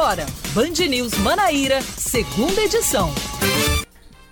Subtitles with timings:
[0.00, 0.24] agora,
[0.54, 3.12] Band News Manaíra, segunda edição.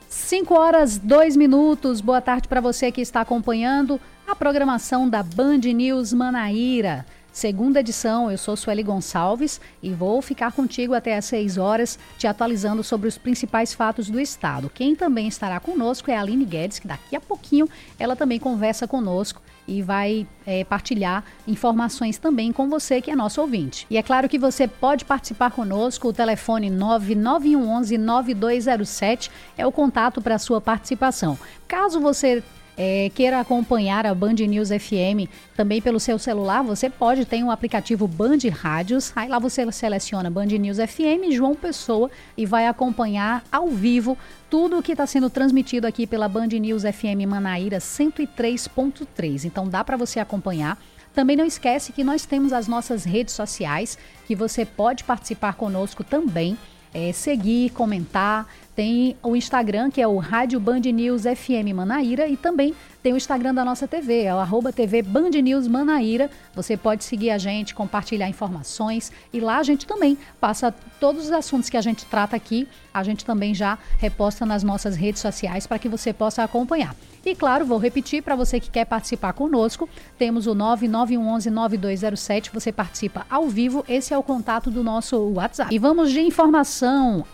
[0.08, 2.00] 5 horas 2 minutos.
[2.00, 7.04] Boa tarde para você que está acompanhando a programação da Band News Manaíra.
[7.38, 12.26] Segunda edição, eu sou Sueli Gonçalves e vou ficar contigo até às 6 horas, te
[12.26, 14.68] atualizando sobre os principais fatos do Estado.
[14.68, 18.88] Quem também estará conosco é a Aline Guedes, que daqui a pouquinho ela também conversa
[18.88, 23.86] conosco e vai é, partilhar informações também com você que é nosso ouvinte.
[23.88, 30.20] E é claro que você pode participar conosco, o telefone 99111 9207 é o contato
[30.20, 31.38] para sua participação.
[31.68, 32.42] Caso você
[32.80, 37.50] é, queira acompanhar a Band News FM também pelo seu celular, você pode ter um
[37.50, 39.12] aplicativo Band Rádios.
[39.16, 44.16] Aí lá você seleciona Band News FM, João Pessoa e vai acompanhar ao vivo
[44.48, 49.44] tudo o que está sendo transmitido aqui pela Band News FM Manaíra 103.3.
[49.44, 50.78] Então dá para você acompanhar.
[51.12, 56.04] Também não esquece que nós temos as nossas redes sociais, que você pode participar conosco
[56.04, 56.56] também,
[56.92, 62.36] é, seguir, comentar, tem o Instagram, que é o Rádio Band News FM Manaíra, e
[62.36, 66.30] também tem o Instagram da nossa TV, é o arroba TV Band News Manaíra.
[66.54, 71.32] Você pode seguir a gente, compartilhar informações e lá a gente também passa todos os
[71.32, 75.66] assuntos que a gente trata aqui, a gente também já reposta nas nossas redes sociais
[75.66, 76.94] para que você possa acompanhar.
[77.24, 79.88] E claro, vou repetir para você que quer participar conosco,
[80.18, 85.74] temos o 9911 9207, você participa ao vivo, esse é o contato do nosso WhatsApp.
[85.74, 87.24] E vamos de informação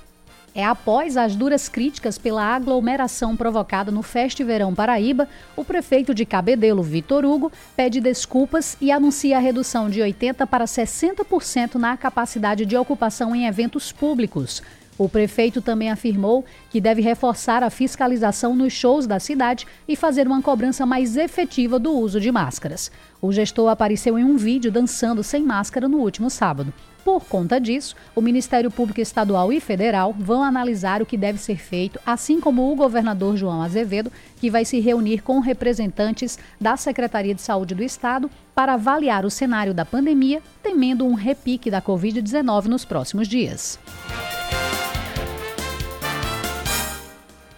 [0.55, 6.25] é após as duras críticas pela aglomeração provocada no Feste Verão Paraíba, o prefeito de
[6.25, 12.65] Cabedelo, Vitor Hugo, pede desculpas e anuncia a redução de 80% para 60% na capacidade
[12.65, 14.63] de ocupação em eventos públicos.
[14.97, 20.27] O prefeito também afirmou que deve reforçar a fiscalização nos shows da cidade e fazer
[20.27, 22.91] uma cobrança mais efetiva do uso de máscaras.
[23.21, 26.73] O gestor apareceu em um vídeo dançando sem máscara no último sábado.
[27.05, 31.59] Por conta disso, o Ministério Público Estadual e Federal vão analisar o que deve ser
[31.59, 34.11] feito, assim como o governador João Azevedo,
[34.41, 39.31] que vai se reunir com representantes da Secretaria de Saúde do Estado para avaliar o
[39.31, 43.79] cenário da pandemia, temendo um repique da Covid-19 nos próximos dias.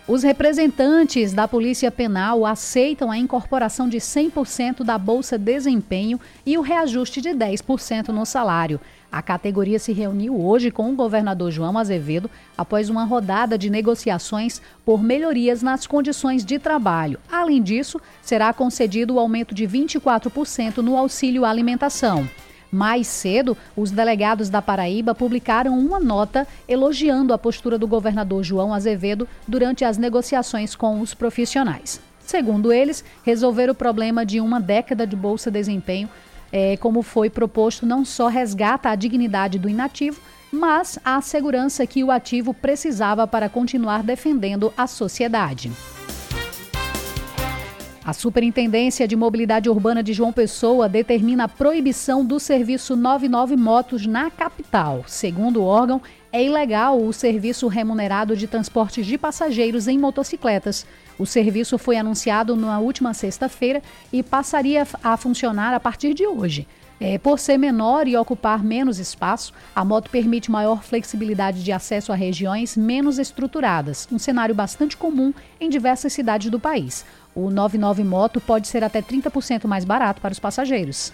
[0.09, 6.61] Os representantes da Polícia Penal aceitam a incorporação de 100% da Bolsa Desempenho e o
[6.61, 8.81] reajuste de 10% no salário.
[9.11, 14.63] A categoria se reuniu hoje com o governador João Azevedo após uma rodada de negociações
[14.85, 17.19] por melhorias nas condições de trabalho.
[17.29, 22.29] Além disso, será concedido o aumento de 24% no auxílio alimentação.
[22.71, 28.75] Mais cedo, os delegados da Paraíba publicaram uma nota elogiando a postura do governador João
[28.75, 32.01] Azevedo durante as negociações com os profissionais.
[32.21, 36.09] Segundo eles, resolver o problema de uma década de bolsa desempenho
[36.53, 42.03] é, como foi proposto, não só resgata a dignidade do inativo, mas a segurança que
[42.03, 45.71] o ativo precisava para continuar defendendo a sociedade.
[48.07, 54.07] A Superintendência de Mobilidade Urbana de João Pessoa determina a proibição do serviço 99 Motos
[54.07, 55.03] na capital.
[55.09, 56.01] Segundo o órgão,
[56.33, 60.87] é ilegal o serviço remunerado de transporte de passageiros em motocicletas.
[61.19, 66.65] O serviço foi anunciado na última sexta-feira e passaria a funcionar a partir de hoje.
[67.01, 72.13] É, por ser menor e ocupar menos espaço, a moto permite maior flexibilidade de acesso
[72.13, 77.05] a regiões menos estruturadas, um cenário bastante comum em diversas cidades do país.
[77.37, 81.13] O 99 Moto pode ser até 30% mais barato para os passageiros.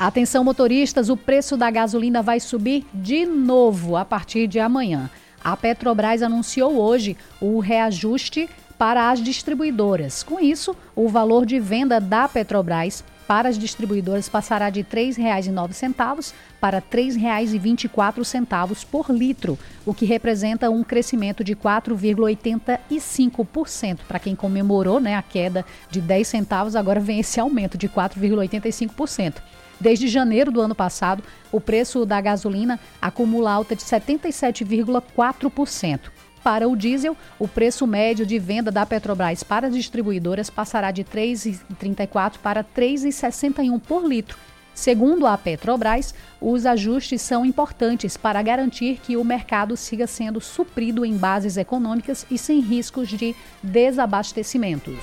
[0.00, 5.10] Atenção motoristas, o preço da gasolina vai subir de novo a partir de amanhã.
[5.44, 8.48] A Petrobras anunciou hoje o reajuste
[8.78, 10.22] para as distribuidoras.
[10.22, 16.32] Com isso, o valor de venda da Petrobras para as distribuidoras passará de R$ 3,09
[16.60, 24.00] para R$ 3,24 por litro, o que representa um crescimento de 4,85%.
[24.06, 29.36] Para quem comemorou né, a queda de 10 centavos, agora vem esse aumento de 4,85%.
[29.80, 36.13] Desde janeiro do ano passado, o preço da gasolina acumula alta de 77,4%.
[36.44, 41.00] Para o diesel, o preço médio de venda da Petrobras para as distribuidoras passará de
[41.00, 44.36] R$ 3,34 para R$ 3,61 por litro.
[44.74, 51.02] Segundo a Petrobras, os ajustes são importantes para garantir que o mercado siga sendo suprido
[51.02, 54.98] em bases econômicas e sem riscos de desabastecimentos.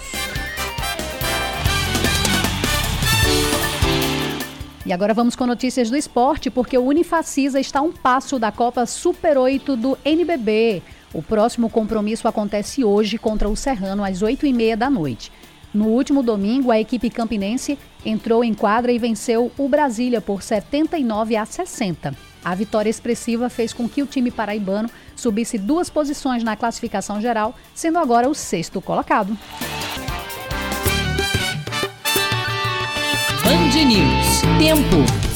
[4.85, 8.51] E agora vamos com notícias do esporte, porque o Unifacisa está a um passo da
[8.51, 10.83] Copa Super 8 do NBB.
[11.13, 15.31] O próximo compromisso acontece hoje contra o Serrano às 8h30 da noite.
[15.73, 21.35] No último domingo, a equipe campinense entrou em quadra e venceu o Brasília por 79
[21.35, 22.13] a 60.
[22.43, 27.55] A vitória expressiva fez com que o time paraibano subisse duas posições na classificação geral,
[27.75, 29.37] sendo agora o sexto colocado.
[33.43, 34.41] Band News.
[34.57, 35.30] Tempo.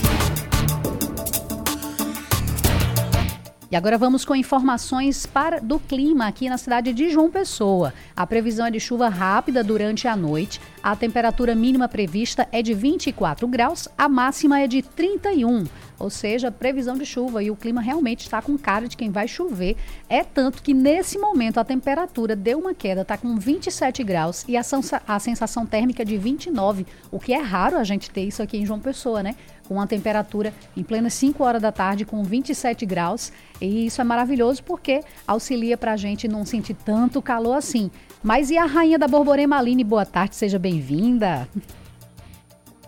[3.71, 7.93] E agora vamos com informações para, do clima aqui na cidade de João Pessoa.
[8.15, 10.61] A previsão é de chuva rápida durante a noite.
[10.83, 15.65] A temperatura mínima prevista é de 24 graus, a máxima é de 31
[15.99, 19.27] ou seja, previsão de chuva e o clima realmente está com cara de quem vai
[19.27, 19.75] chover.
[20.09, 24.57] É tanto que nesse momento a temperatura deu uma queda, está com 27 graus e
[24.57, 28.65] a, sensação térmica de 29, o que é raro a gente ter isso aqui em
[28.65, 29.35] João Pessoa, né?
[29.67, 33.31] Com a temperatura em plenas 5 horas da tarde com 27 graus.
[33.59, 37.89] E isso é maravilhoso porque auxilia para a gente não sentir tanto calor assim.
[38.23, 39.83] Mas e a rainha da Borborema Aline?
[39.83, 41.47] Boa tarde, seja bem-vinda.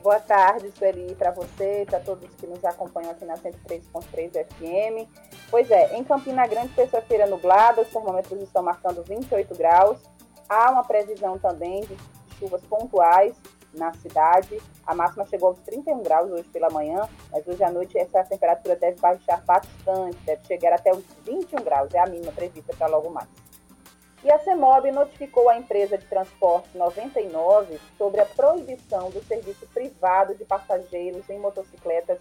[0.08, 5.06] Boa tarde, Sueli, para você, para todos que nos acompanham aqui na 103.3 FM.
[5.50, 10.00] Pois é, em Campina Grande, terça-feira nublada, os termômetros estão marcando 28 graus.
[10.48, 11.98] Há uma previsão também de
[12.40, 13.36] chuvas pontuais
[13.74, 14.62] na cidade.
[14.86, 18.76] A máxima chegou aos 31 graus hoje pela manhã, mas hoje à noite essa temperatura
[18.76, 23.10] deve baixar bastante, deve chegar até os 21 graus, é a mínima prevista para logo
[23.10, 23.28] mais.
[24.24, 30.34] E a CEMOB notificou a empresa de transporte 99 sobre a proibição do serviço privado
[30.36, 32.20] de passageiros em motocicletas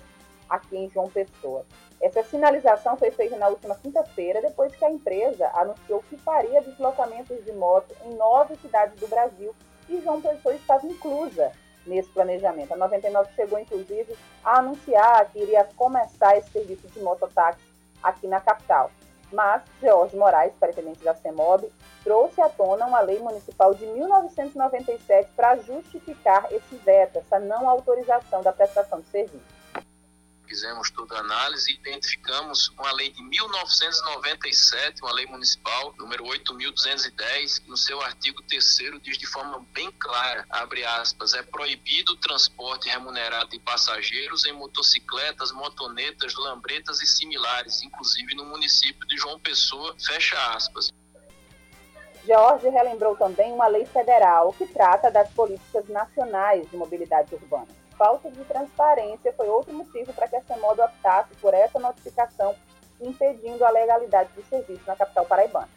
[0.48, 1.64] aqui em João Pessoa.
[2.00, 7.42] Essa sinalização foi feita na última quinta-feira, depois que a empresa anunciou que faria deslocamentos
[7.44, 9.54] de moto em nove cidades do Brasil
[9.88, 11.52] e João Pessoa estava inclusa
[11.86, 12.72] nesse planejamento.
[12.72, 17.60] A 99 chegou, inclusive, a anunciar que iria começar esse serviço de mototáxi
[18.02, 18.90] aqui na capital.
[19.32, 21.68] Mas George Moraes, pretendente da CEMOB,
[22.04, 28.42] trouxe à tona uma lei municipal de 1997 para justificar esse veto, essa não autorização
[28.42, 29.55] da prestação de serviço
[30.46, 37.62] fizemos toda a análise e identificamos uma lei de 1997, uma lei municipal, número 8.210,
[37.62, 42.16] que no seu artigo 3 diz de forma bem clara, abre aspas, é proibido o
[42.16, 49.38] transporte remunerado de passageiros em motocicletas, motonetas, lambretas e similares, inclusive no município de João
[49.40, 50.92] Pessoa, fecha aspas.
[52.26, 58.30] Jorge relembrou também uma lei federal que trata das políticas nacionais de mobilidade urbana falta
[58.30, 62.54] de transparência foi outro motivo para que a CEMOB optasse por essa notificação,
[63.00, 65.68] impedindo a legalidade do serviço na capital paraibana.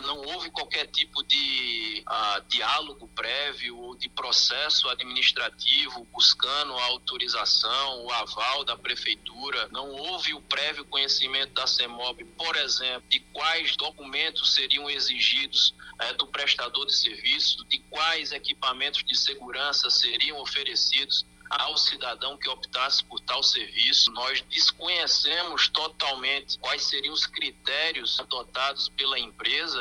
[0.00, 8.04] Não houve qualquer tipo de uh, diálogo prévio ou de processo administrativo buscando a autorização,
[8.04, 9.68] o aval da prefeitura.
[9.70, 16.14] Não houve o prévio conhecimento da CEMOB, por exemplo, de quais documentos seriam exigidos uh,
[16.16, 23.04] do prestador de serviço, de quais equipamentos de segurança seriam oferecidos ao cidadão que optasse
[23.04, 24.10] por tal serviço.
[24.12, 29.80] Nós desconhecemos totalmente quais seriam os critérios adotados pela empresa.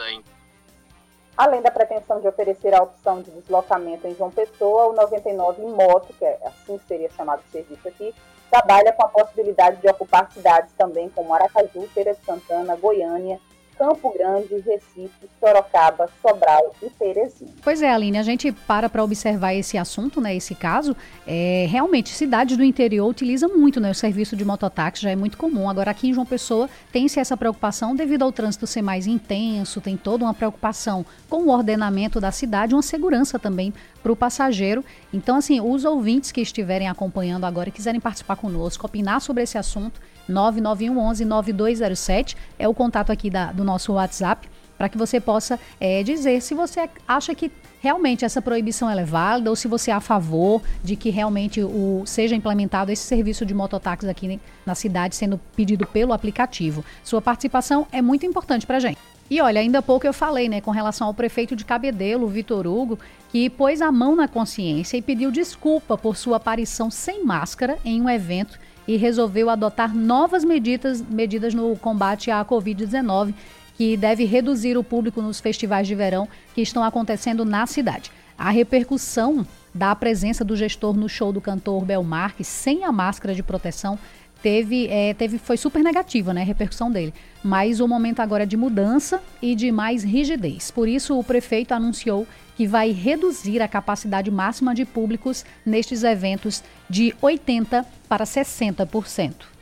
[1.36, 6.14] Além da pretensão de oferecer a opção de deslocamento em João Pessoa, o 99 Moto,
[6.14, 8.14] que é assim seria chamado o serviço aqui,
[8.52, 13.40] trabalha com a possibilidade de ocupar cidades também como Aracaju, Feira de Santana, Goiânia,
[13.78, 17.52] Campo Grande, Recife, Sorocaba, Sobral e Teresina.
[17.62, 20.96] Pois é, Aline, a gente para para observar esse assunto, né, esse caso.
[21.28, 25.38] É, realmente, cidades do interior utilizam muito né, o serviço de mototáxi, já é muito
[25.38, 25.70] comum.
[25.70, 29.98] Agora, aqui em João Pessoa, tem-se essa preocupação devido ao trânsito ser mais intenso, tem
[29.98, 34.84] toda uma preocupação com o ordenamento da cidade, uma segurança também para o passageiro.
[35.14, 39.58] Então, assim, os ouvintes que estiverem acompanhando agora e quiserem participar conosco, opinar sobre esse
[39.58, 45.60] assunto, 99111 9207 é o contato aqui da, do nosso WhatsApp para que você possa
[45.80, 49.94] é, dizer se você acha que realmente essa proibição é válida ou se você é
[49.94, 55.16] a favor de que realmente o, seja implementado esse serviço de mototáxi aqui na cidade
[55.16, 56.84] sendo pedido pelo aplicativo.
[57.04, 58.98] Sua participação é muito importante para a gente.
[59.30, 62.68] E olha, ainda há pouco eu falei, né, com relação ao prefeito de Cabedelo, Vitor
[62.68, 63.00] Hugo,
[63.30, 68.02] que pôs a mão na consciência e pediu desculpa por sua aparição sem máscara em
[68.02, 73.34] um evento e resolveu adotar novas medidas, medidas no combate à Covid-19,
[73.76, 78.12] que deve reduzir o público nos festivais de verão que estão acontecendo na cidade.
[78.38, 83.42] A repercussão da presença do gestor no show do cantor Belmarque sem a máscara de
[83.42, 83.98] proteção
[84.42, 87.14] teve, é, teve foi super negativa, né, a repercussão dele.
[87.44, 90.72] Mas o momento agora é de mudança e de mais rigidez.
[90.72, 96.64] Por isso, o prefeito anunciou que vai reduzir a capacidade máxima de públicos nestes eventos
[96.90, 99.53] de 80% para 60%.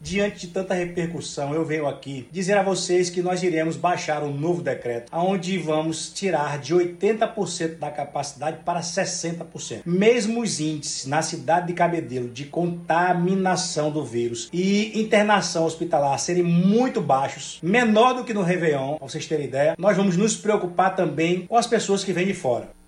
[0.00, 4.32] Diante de tanta repercussão, eu venho aqui dizer a vocês que nós iremos baixar um
[4.32, 9.82] novo decreto, onde vamos tirar de 80% da capacidade para 60%.
[9.84, 16.42] Mesmo os índices na cidade de Cabedelo de contaminação do vírus e internação hospitalar serem
[16.42, 20.96] muito baixos, menor do que no Réveillon, para vocês terem ideia, nós vamos nos preocupar
[20.96, 22.79] também com as pessoas que vêm de fora.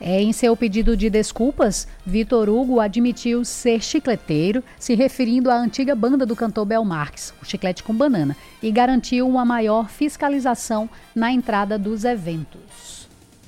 [0.00, 5.94] É, em seu pedido de desculpas, Vitor Hugo admitiu ser chicleteiro, se referindo à antiga
[5.94, 11.32] banda do cantor Bel Marques, o Chiclete com Banana, e garantiu uma maior fiscalização na
[11.32, 12.87] entrada dos eventos.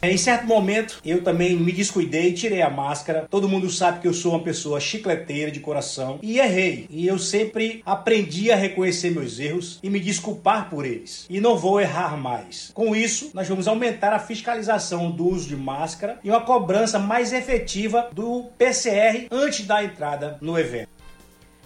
[0.03, 3.27] Em certo momento, eu também me descuidei, tirei a máscara.
[3.29, 6.87] Todo mundo sabe que eu sou uma pessoa chicleteira de coração e errei.
[6.89, 11.27] E eu sempre aprendi a reconhecer meus erros e me desculpar por eles.
[11.29, 12.71] E não vou errar mais.
[12.73, 17.35] Com isso, nós vamos aumentar a fiscalização do uso de máscara e uma cobrança mais
[17.35, 21.00] efetiva do PCR antes da entrada no evento.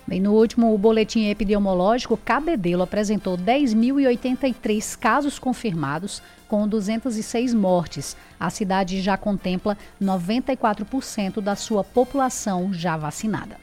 [0.07, 8.15] Bem, no último boletim epidemiológico, Cabedelo apresentou 10.083 casos confirmados, com 206 mortes.
[8.39, 13.57] A cidade já contempla 94% da sua população já vacinada.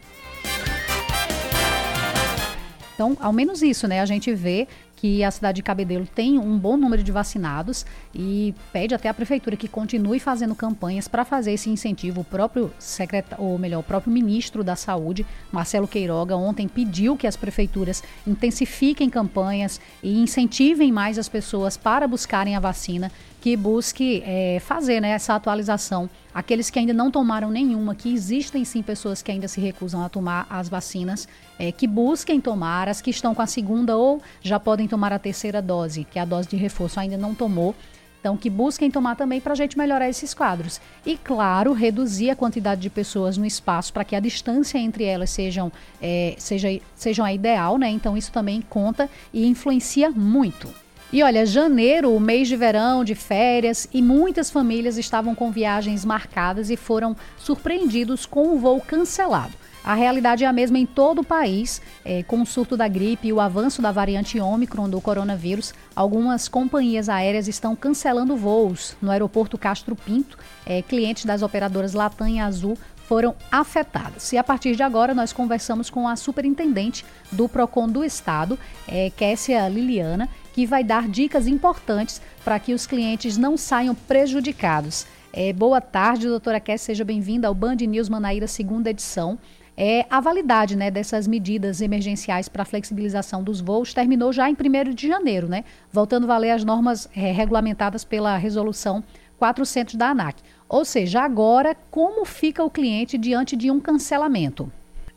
[2.96, 4.00] Então, ao menos isso, né?
[4.00, 4.68] A gente vê
[5.02, 9.14] que a cidade de Cabedelo tem um bom número de vacinados e pede até a
[9.16, 12.22] prefeitura que continue fazendo campanhas para fazer esse incentivo.
[12.22, 17.26] O próprio secretário, ou melhor, o próprio ministro da Saúde, Marcelo Queiroga, ontem pediu que
[17.26, 24.22] as prefeituras intensifiquem campanhas e incentivem mais as pessoas para buscarem a vacina que busque
[24.24, 26.08] é, fazer né, essa atualização.
[26.34, 30.08] Aqueles que ainda não tomaram nenhuma, que existem sim pessoas que ainda se recusam a
[30.08, 34.60] tomar as vacinas, é, que busquem tomar, as que estão com a segunda ou já
[34.60, 37.76] podem tomar a terceira dose, que é a dose de reforço ainda não tomou.
[38.20, 40.80] Então, que busquem tomar também para a gente melhorar esses quadros.
[41.04, 45.32] E, claro, reduzir a quantidade de pessoas no espaço para que a distância entre elas
[45.32, 47.90] sejam, é, seja, sejam a ideal, né?
[47.90, 50.70] Então, isso também conta e influencia muito.
[51.14, 56.06] E olha, janeiro, o mês de verão, de férias, e muitas famílias estavam com viagens
[56.06, 59.52] marcadas e foram surpreendidos com o voo cancelado.
[59.84, 63.28] A realidade é a mesma em todo o país, é, com o surto da gripe
[63.28, 65.74] e o avanço da variante Ômicron do coronavírus.
[65.94, 68.96] Algumas companhias aéreas estão cancelando voos.
[69.02, 72.78] No aeroporto Castro Pinto, é, clientes das operadoras Latam e Azul
[73.12, 74.32] foram afetadas.
[74.32, 79.10] E a partir de agora, nós conversamos com a superintendente do PROCON do Estado, é,
[79.10, 85.06] Kessia Liliana, que vai dar dicas importantes para que os clientes não saiam prejudicados.
[85.34, 89.38] É, boa tarde, doutora Kess, seja bem-vinda ao Band News Manaíra, segunda edição.
[89.76, 94.94] É, a validade né, dessas medidas emergenciais para flexibilização dos voos terminou já em 1
[94.94, 95.66] de janeiro, né?
[95.92, 99.04] Voltando a valer as normas é, regulamentadas pela resolução
[99.38, 100.36] 400 da ANAC.
[100.72, 104.72] Ou seja, agora, como fica o cliente diante de um cancelamento?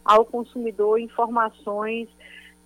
[0.05, 2.09] Ao consumidor, informações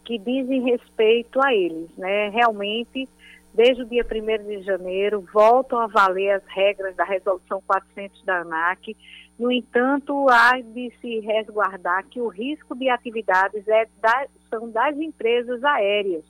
[0.07, 2.31] que dizem respeito a eles, né?
[2.31, 3.07] Realmente,
[3.53, 8.41] desde o dia 1 de janeiro, voltam a valer as regras da Resolução 400 da
[8.41, 8.97] ANAC.
[9.39, 14.97] No entanto, há de se resguardar que o risco de atividades é da, são das
[14.97, 16.25] empresas aéreas.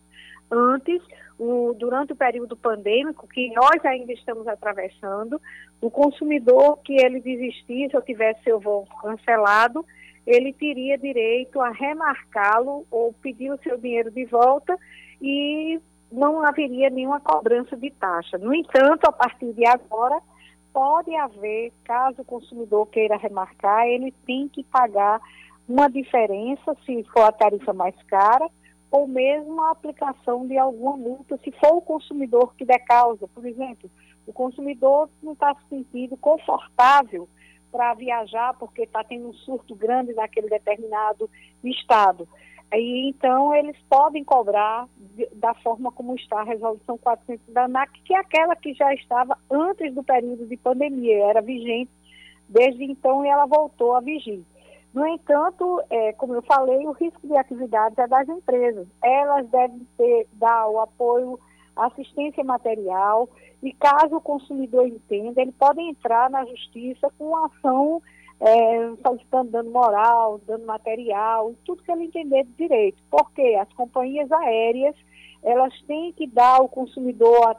[0.50, 1.00] Antes,
[1.38, 5.40] o, durante o período pandêmico, que nós ainda estamos atravessando,
[5.80, 9.84] o consumidor que ele desistisse ou tivesse seu voo cancelado,
[10.26, 14.76] ele teria direito a remarcá-lo ou pedir o seu dinheiro de volta
[15.22, 15.80] e
[16.10, 18.36] não haveria nenhuma cobrança de taxa.
[18.36, 20.20] No entanto, a partir de agora,
[20.72, 25.20] pode haver, caso o consumidor queira remarcar, ele tem que pagar
[25.68, 28.48] uma diferença, se for a tarifa mais cara,
[28.90, 33.28] ou mesmo a aplicação de alguma multa, se for o consumidor que der causa.
[33.28, 33.90] Por exemplo,
[34.26, 37.28] o consumidor não está se sentindo confortável
[37.70, 41.28] para viajar porque está tendo um surto grande naquele determinado
[41.62, 42.26] estado.
[42.72, 44.86] E, então, eles podem cobrar
[45.34, 49.38] da forma como está a resolução 400 da ANAC, que é aquela que já estava
[49.50, 51.90] antes do período de pandemia, era vigente
[52.48, 54.42] desde então e ela voltou a vigir.
[54.92, 58.86] No entanto, é, como eu falei, o risco de atividades é das empresas.
[59.02, 61.38] Elas devem ter, dar o apoio,
[61.76, 63.28] assistência material,
[63.62, 68.02] e caso o consumidor entenda, ele pode entrar na justiça com ação
[68.40, 73.02] é, solicitando dano moral, dano material, tudo que ele entender de direito.
[73.10, 74.94] Porque as companhias aéreas,
[75.42, 77.56] elas têm que dar ao consumidor,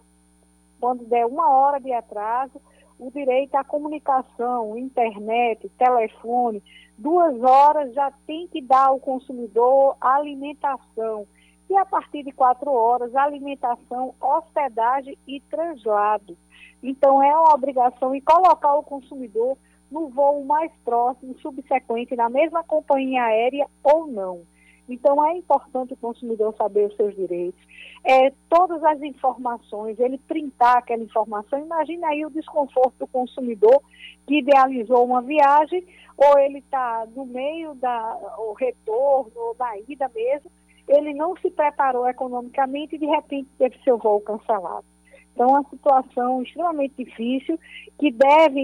[0.79, 2.61] quando der uma hora de atraso,
[2.97, 6.63] o direito à comunicação, internet, telefone.
[6.99, 11.25] Duas horas já tem que dar ao consumidor alimentação
[11.69, 16.37] e a partir de quatro horas, alimentação, hospedagem e translado.
[16.83, 19.57] Então, é uma obrigação e colocar o consumidor
[19.89, 24.41] no voo mais próximo, subsequente, na mesma companhia aérea ou não.
[24.89, 27.59] Então, é importante o consumidor saber os seus direitos.
[28.03, 31.59] É, todas as informações, ele printar aquela informação.
[31.59, 33.81] Imagine aí o desconforto do consumidor
[34.25, 35.85] que idealizou uma viagem,
[36.17, 40.51] ou ele está no meio da o retorno, ou da ida mesmo,
[40.87, 44.85] ele não se preparou economicamente e de repente teve seu voo cancelado.
[45.33, 47.57] Então, é uma situação extremamente difícil
[47.97, 48.59] que deve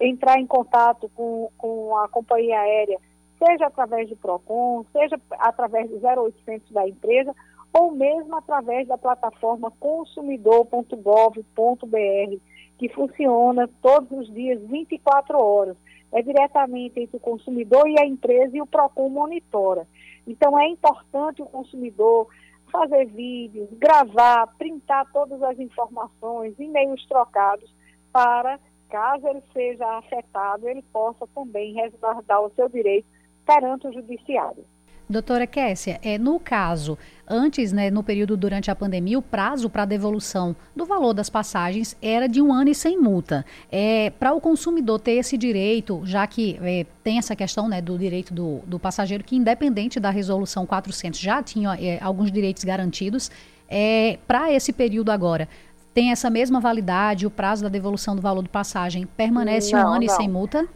[0.00, 2.98] entrar em contato com, com a companhia aérea
[3.38, 7.34] seja através do PROCON, seja através do 0800 da empresa,
[7.72, 12.40] ou mesmo através da plataforma consumidor.gov.br,
[12.78, 15.76] que funciona todos os dias, 24 horas.
[16.12, 19.86] É diretamente entre o consumidor e a empresa e o PROCON monitora.
[20.26, 22.28] Então, é importante o consumidor
[22.72, 27.72] fazer vídeos, gravar, printar todas as informações, e-mails trocados,
[28.12, 33.06] para, caso ele seja afetado, ele possa também resguardar o seu direito
[33.46, 34.64] perante o judiciário.
[35.08, 36.98] Doutora Kessia, é, no caso,
[37.28, 41.96] antes, né, no período durante a pandemia, o prazo para devolução do valor das passagens
[42.02, 43.46] era de um ano e sem multa.
[43.70, 47.96] É, para o consumidor ter esse direito, já que é, tem essa questão né, do
[47.96, 53.30] direito do, do, passageiro, que independente da resolução 400 já tinha é, alguns direitos garantidos,
[53.68, 55.48] é, para esse período agora,
[55.94, 59.86] tem essa mesma validade, o prazo da devolução do valor de passagem permanece não, um
[59.86, 60.02] ano não.
[60.02, 60.66] e sem multa?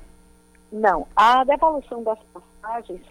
[0.72, 2.49] Não, a devolução das passagens,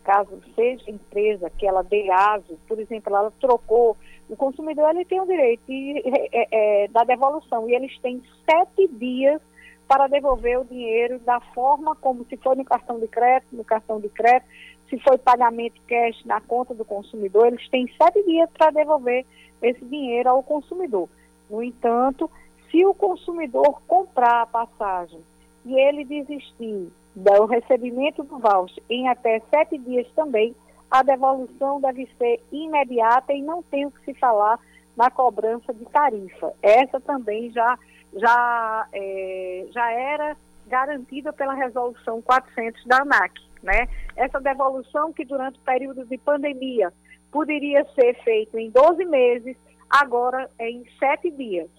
[0.04, 3.98] caso seja empresa que ela dê aso, por exemplo, ela trocou,
[4.30, 8.88] o consumidor ele tem o direito de, é, é, da devolução e eles têm sete
[8.88, 9.42] dias
[9.88, 14.00] para devolver o dinheiro da forma como se foi no cartão de crédito, no cartão
[14.00, 14.48] de crédito,
[14.90, 19.26] se foi pagamento cash na conta do consumidor, eles têm sete dias para devolver
[19.62, 21.10] esse dinheiro ao consumidor.
[21.50, 22.30] No entanto,
[22.70, 25.20] se o consumidor comprar a passagem
[25.66, 30.56] e ele desistir do recebimento do voucher em até sete dias também,
[30.90, 34.58] a devolução deve ser imediata e não tem o que se falar
[34.96, 36.54] na cobrança de tarifa.
[36.62, 37.78] Essa também já,
[38.14, 43.34] já, é, já era garantida pela resolução 400 da ANAC.
[43.62, 43.88] Né?
[44.16, 46.94] Essa devolução que durante o período de pandemia
[47.32, 49.58] poderia ser feita em 12 meses,
[49.90, 51.70] agora é em sete dias.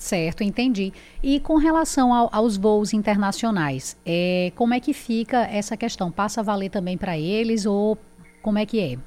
[0.00, 0.94] Certo, entendi.
[1.22, 6.10] E com relação ao, aos voos internacionais, é, como é que fica essa questão?
[6.10, 7.98] Passa a valer também para eles ou
[8.42, 8.98] como é que é?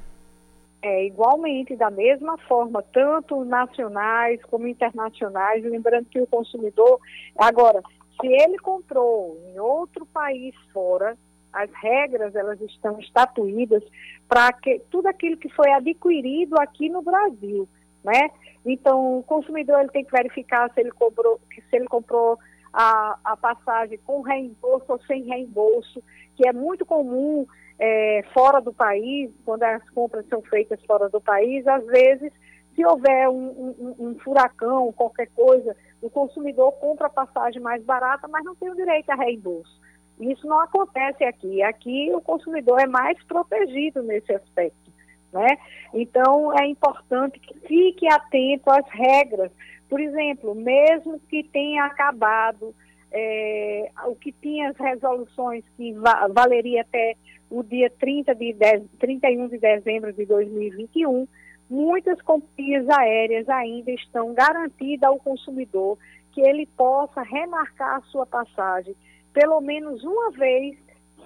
[0.83, 6.99] É, igualmente, da mesma forma, tanto nacionais como internacionais, lembrando que o consumidor,
[7.39, 7.81] agora,
[8.21, 11.17] se ele comprou em outro país fora,
[11.51, 13.81] as regras elas estão estatuídas
[14.29, 17.67] para que tudo aquilo que foi adquirido aqui no Brasil,
[18.03, 18.29] né?
[18.65, 22.37] Então, o consumidor ele tem que verificar se ele comprou, se ele comprou
[22.71, 26.01] a, a passagem com reembolso ou sem reembolso,
[26.35, 27.45] que é muito comum
[27.77, 32.31] é, fora do país, quando as compras são feitas fora do país, às vezes,
[32.73, 38.27] se houver um, um, um furacão, qualquer coisa, o consumidor compra a passagem mais barata,
[38.27, 39.81] mas não tem o direito a reembolso.
[40.19, 41.61] Isso não acontece aqui.
[41.63, 44.91] Aqui o consumidor é mais protegido nesse aspecto.
[45.33, 45.57] Né?
[45.93, 49.51] Então, é importante que fique atento às regras.
[49.89, 52.73] Por exemplo, mesmo que tenha acabado
[53.11, 57.15] é, o que tinha as resoluções que va valeria até
[57.49, 61.27] o dia 30 de 10, 31 de dezembro de 2021,
[61.69, 65.97] muitas companhias aéreas ainda estão garantidas ao consumidor
[66.31, 68.95] que ele possa remarcar a sua passagem
[69.33, 70.77] pelo menos uma vez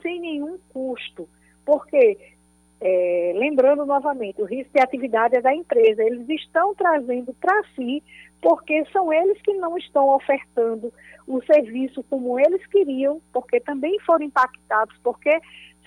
[0.02, 1.28] sem nenhum custo.
[1.66, 2.37] Porque
[2.80, 6.04] é, lembrando novamente, o risco de atividade é da empresa.
[6.04, 8.04] Eles estão trazendo para si,
[8.42, 10.94] porque são eles que não estão ofertando
[11.28, 15.40] o serviço como eles queriam, porque também foram impactados, porque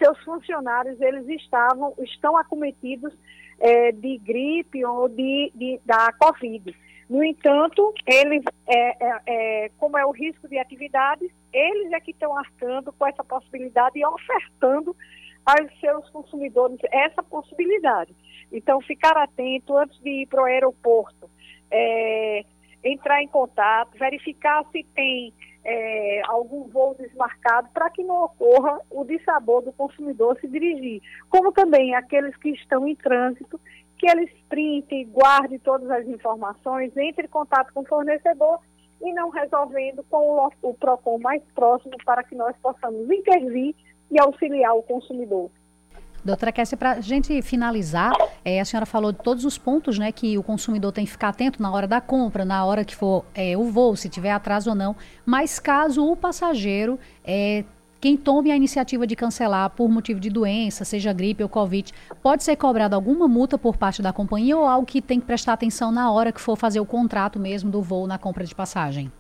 [0.03, 3.13] seus funcionários eles estavam estão acometidos
[3.61, 6.75] é, de gripe ou de, de, da Covid.
[7.09, 12.13] No entanto, eles, é, é, é, como é o risco de atividades, eles é que
[12.13, 14.95] estão arcando com essa possibilidade e ofertando
[15.45, 18.15] aos seus consumidores essa possibilidade.
[18.53, 21.31] Então, ficar atento antes de ir para o aeroporto,
[21.71, 22.45] é,
[22.83, 25.33] entrar em contato, verificar se tem
[25.65, 31.03] é, algum voo desmarcado para que não ocorra o dissabor do consumidor se dirigir.
[31.29, 33.61] Como também aqueles que estão em trânsito,
[33.99, 38.59] que eles printem, guardem todas as informações, entre em contato com o fornecedor
[39.03, 43.75] e não resolvendo com o, o PROCON mais próximo para que nós possamos intervir
[44.11, 45.51] e auxiliar o consumidor.
[46.23, 48.13] Doutora Kessia, para a gente finalizar,
[48.45, 51.29] é, a senhora falou de todos os pontos né, que o consumidor tem que ficar
[51.31, 54.71] atento na hora da compra, na hora que for é, o voo, se tiver atraso
[54.71, 54.95] ou não.
[55.25, 57.65] Mas caso o passageiro é,
[58.01, 61.93] quem tome a iniciativa de cancelar por motivo de doença, seja gripe ou Covid,
[62.23, 65.53] pode ser cobrado alguma multa por parte da companhia ou algo que tem que prestar
[65.53, 69.13] atenção na hora que for fazer o contrato mesmo do voo na compra de passagem?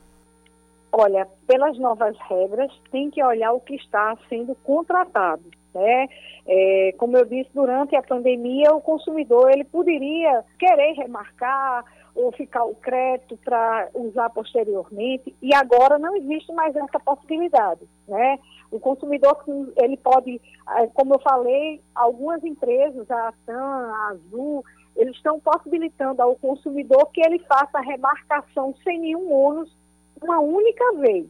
[0.93, 5.45] Olha, pelas novas regras, tem que olhar o que está sendo contratado.
[5.73, 6.09] Né?
[6.47, 12.65] É, como eu disse, durante a pandemia, o consumidor ele poderia querer remarcar ou ficar
[12.65, 17.83] o crédito para usar posteriormente, e agora não existe mais essa possibilidade.
[18.09, 18.37] Né?
[18.71, 19.43] O consumidor,
[19.77, 20.41] ele pode,
[20.77, 24.65] é, como eu falei, algumas empresas, a TAM, a Azul,
[24.97, 29.80] eles estão possibilitando ao consumidor que ele faça a remarcação sem nenhum ônus
[30.23, 31.27] uma única vez,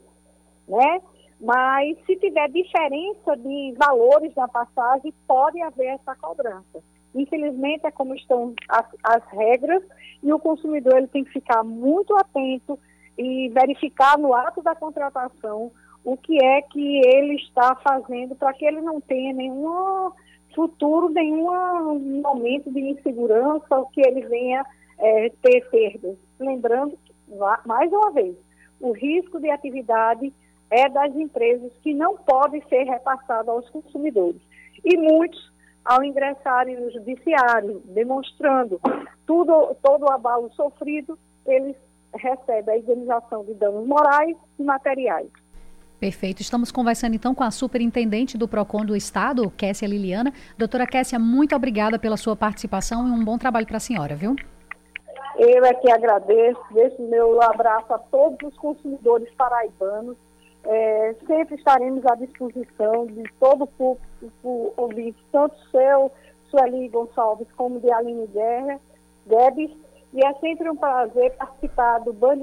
[0.68, 1.00] né?
[1.40, 6.82] Mas se tiver diferença de valores na passagem, pode haver essa cobrança.
[7.14, 9.82] Infelizmente é como estão as, as regras
[10.22, 12.78] e o consumidor ele tem que ficar muito atento
[13.16, 15.72] e verificar no ato da contratação
[16.04, 20.10] o que é que ele está fazendo para que ele não tenha nenhum
[20.54, 24.64] futuro, nenhum momento de insegurança ou que ele venha
[24.98, 26.16] é, ter perdas.
[26.38, 26.98] Lembrando,
[27.66, 28.36] mais uma vez,
[28.80, 30.32] o risco de atividade
[30.70, 34.40] é das empresas que não pode ser repassado aos consumidores.
[34.84, 35.52] E muitos,
[35.84, 38.80] ao ingressarem no judiciário, demonstrando
[39.26, 41.76] tudo, todo o abalo sofrido, eles
[42.14, 45.28] recebem a indenização de danos morais e materiais.
[45.98, 46.40] Perfeito.
[46.40, 50.32] Estamos conversando então com a superintendente do PROCON do Estado, Kessia Liliana.
[50.56, 54.34] Doutora Kessia, muito obrigada pela sua participação e um bom trabalho para a senhora, viu?
[55.42, 60.18] Eu é que agradeço, deixo meu abraço a todos os consumidores paraibanos.
[60.62, 66.12] É, sempre estaremos à disposição de todo o público ouvinte, tanto seu,
[66.50, 68.78] Sueli Gonçalves, como de Aline Guerra,
[69.24, 69.70] Debs.
[70.12, 72.36] E é sempre um prazer participar do Band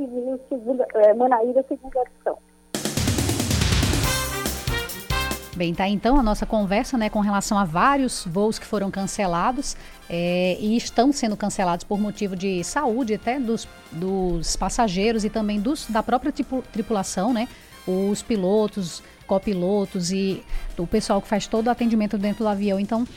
[0.95, 2.39] é, Manaíra, segunda edição.
[5.57, 9.75] Bem, tá então a nossa conversa né, com relação a vários voos que foram cancelados
[10.07, 15.59] é, e estão sendo cancelados por motivo de saúde até dos, dos passageiros e também
[15.59, 16.31] dos, da própria
[16.71, 17.47] tripulação, né?
[17.87, 20.43] Os pilotos, copilotos e
[20.77, 22.79] o pessoal que faz todo o atendimento dentro do avião.
[22.79, 23.07] Então,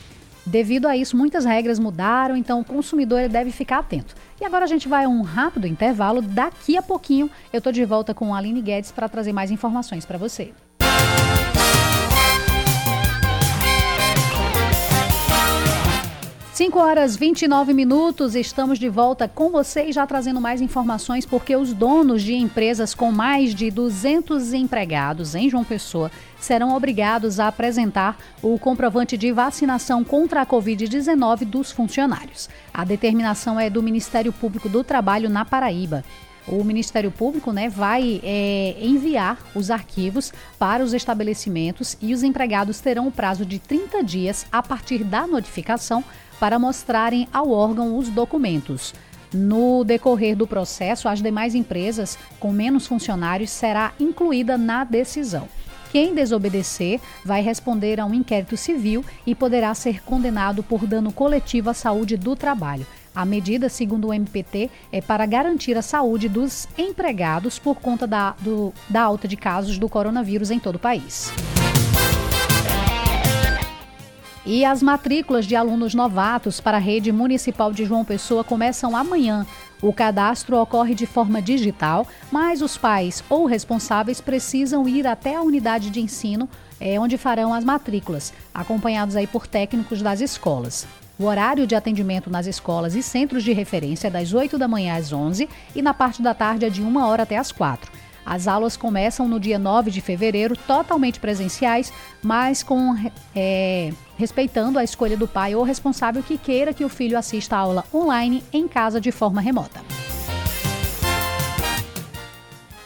[0.43, 4.15] devido a isso, muitas regras mudaram, então o consumidor deve ficar atento.
[4.41, 6.23] E agora a gente vai a um rápido intervalo.
[6.23, 10.07] Daqui a pouquinho eu estou de volta com a Aline Guedes para trazer mais informações
[10.07, 10.51] para você.
[16.61, 21.73] 5 horas 29 minutos, estamos de volta com vocês, já trazendo mais informações, porque os
[21.73, 28.15] donos de empresas com mais de 200 empregados em João Pessoa serão obrigados a apresentar
[28.43, 32.47] o comprovante de vacinação contra a Covid-19 dos funcionários.
[32.71, 36.03] A determinação é do Ministério Público do Trabalho na Paraíba.
[36.47, 42.79] O Ministério Público né, vai é, enviar os arquivos para os estabelecimentos e os empregados
[42.79, 46.03] terão o prazo de 30 dias a partir da notificação
[46.39, 48.93] para mostrarem ao órgão os documentos.
[49.33, 55.47] No decorrer do processo, as demais empresas com menos funcionários será incluída na decisão.
[55.91, 61.69] Quem desobedecer vai responder a um inquérito civil e poderá ser condenado por dano coletivo
[61.69, 62.87] à saúde do trabalho.
[63.13, 68.35] A medida, segundo o MPT, é para garantir a saúde dos empregados por conta da,
[68.39, 71.31] do, da alta de casos do coronavírus em todo o país.
[74.45, 79.45] E as matrículas de alunos novatos para a rede municipal de João Pessoa começam amanhã.
[79.81, 85.41] O cadastro ocorre de forma digital, mas os pais ou responsáveis precisam ir até a
[85.41, 90.87] unidade de ensino, é, onde farão as matrículas, acompanhados aí por técnicos das escolas.
[91.21, 94.95] O horário de atendimento nas escolas e centros de referência é das 8 da manhã
[94.95, 97.91] às 11 e na parte da tarde é de 1 hora até as 4.
[98.25, 102.95] As aulas começam no dia 9 de fevereiro, totalmente presenciais, mas com
[103.35, 107.59] é, respeitando a escolha do pai ou responsável que queira que o filho assista a
[107.59, 109.79] aula online em casa de forma remota.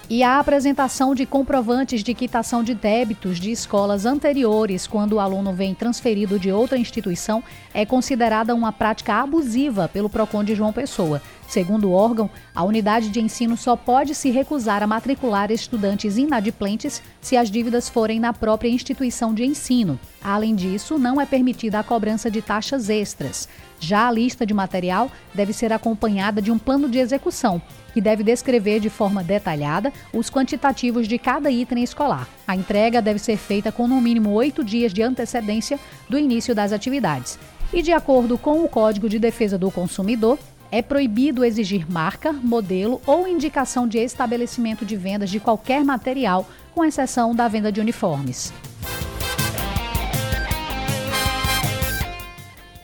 [0.08, 5.52] E a apresentação de comprovantes de quitação de débitos de escolas anteriores, quando o aluno
[5.52, 11.24] vem transferido de outra instituição, é considerada uma prática abusiva pelo PROCON de João Pessoa.
[11.48, 17.02] Segundo o órgão, a unidade de ensino só pode se recusar a matricular estudantes inadimplentes
[17.20, 20.00] se as dívidas forem na própria instituição de ensino.
[20.24, 23.50] Além disso, não é permitida a cobrança de taxas extras.
[23.80, 27.60] Já a lista de material deve ser acompanhada de um plano de execução
[27.96, 32.28] que deve descrever de forma detalhada os quantitativos de cada item escolar.
[32.46, 35.80] A entrega deve ser feita com no mínimo oito dias de antecedência
[36.10, 37.40] do início das atividades.
[37.72, 40.38] E, de acordo com o Código de Defesa do Consumidor,
[40.70, 46.84] é proibido exigir marca, modelo ou indicação de estabelecimento de vendas de qualquer material, com
[46.84, 48.52] exceção da venda de uniformes.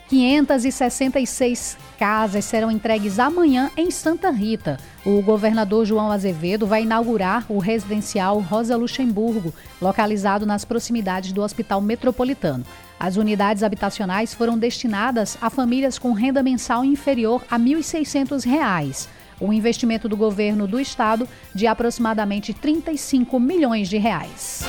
[0.08, 4.76] 566 casas serão entregues amanhã em Santa Rita.
[5.06, 11.80] O governador João Azevedo vai inaugurar o residencial Rosa Luxemburgo, localizado nas proximidades do Hospital
[11.80, 12.64] Metropolitano.
[12.98, 19.06] As unidades habitacionais foram destinadas a famílias com renda mensal inferior a R$ 1.600.
[19.40, 24.64] Um investimento do governo do estado de aproximadamente 35 milhões de reais.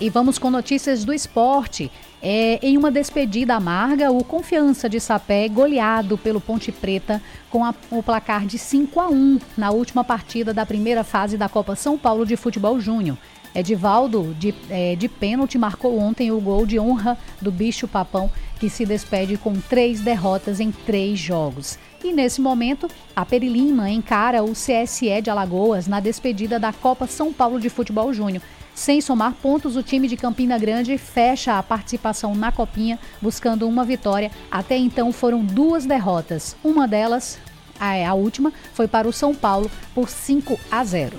[0.00, 1.88] E vamos com notícias do esporte.
[2.24, 7.74] É, em uma despedida amarga, o Confiança de Sapé goleado pelo Ponte Preta com a,
[7.90, 11.98] o placar de 5 a 1 na última partida da primeira fase da Copa São
[11.98, 13.18] Paulo de Futebol Júnior.
[13.52, 18.70] Edivaldo, de, é, de pênalti, marcou ontem o gol de honra do Bicho Papão, que
[18.70, 21.76] se despede com três derrotas em três jogos.
[22.04, 27.32] E nesse momento, a Perilima encara o CSE de Alagoas na despedida da Copa São
[27.32, 28.42] Paulo de Futebol Júnior.
[28.74, 33.84] Sem somar pontos, o time de Campina Grande fecha a participação na Copinha, buscando uma
[33.84, 34.30] vitória.
[34.50, 36.56] Até então foram duas derrotas.
[36.64, 37.38] Uma delas,
[37.78, 41.16] a, a última, foi para o São Paulo por 5 a 0.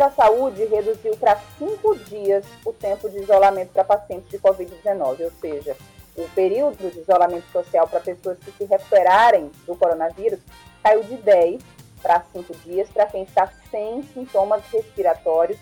[0.00, 5.30] Da Saúde reduziu para cinco dias o tempo de isolamento para pacientes de Covid-19, ou
[5.38, 5.76] seja,
[6.16, 10.40] o período de isolamento social para pessoas que se recuperarem do coronavírus
[10.82, 11.62] caiu de 10
[12.00, 15.58] para 5 dias para quem está sem sintomas respiratórios,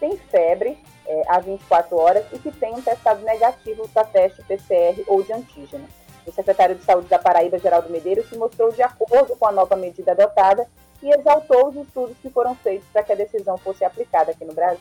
[0.00, 5.04] tem febre é, há 24 horas e que tem um testado negativo para teste PCR
[5.06, 5.86] ou de antígeno.
[6.26, 9.76] O secretário de Saúde da Paraíba, Geraldo Medeiros, se mostrou de acordo com a nova
[9.76, 10.66] medida adotada
[11.02, 14.54] e exaltou os estudos que foram feitos para que a decisão fosse aplicada aqui no
[14.54, 14.80] Brasil.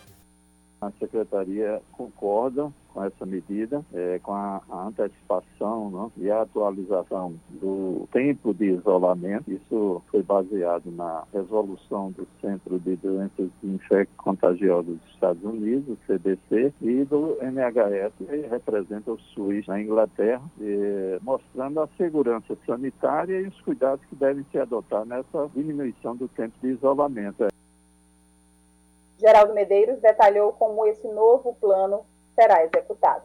[0.83, 7.33] A secretaria concorda com essa medida, é, com a, a antecipação né, e a atualização
[7.49, 9.51] do tempo de isolamento.
[9.51, 17.05] Isso foi baseado na resolução do Centro de Doenças Infecto-Contagiosas dos Estados Unidos, CDC, e
[17.05, 23.61] do NHS, que representa o SUS na Inglaterra, é, mostrando a segurança sanitária e os
[23.61, 27.47] cuidados que devem ser adotados nessa diminuição do tempo de isolamento.
[29.23, 32.05] Geraldo Medeiros detalhou como esse novo plano
[32.35, 33.23] será executado.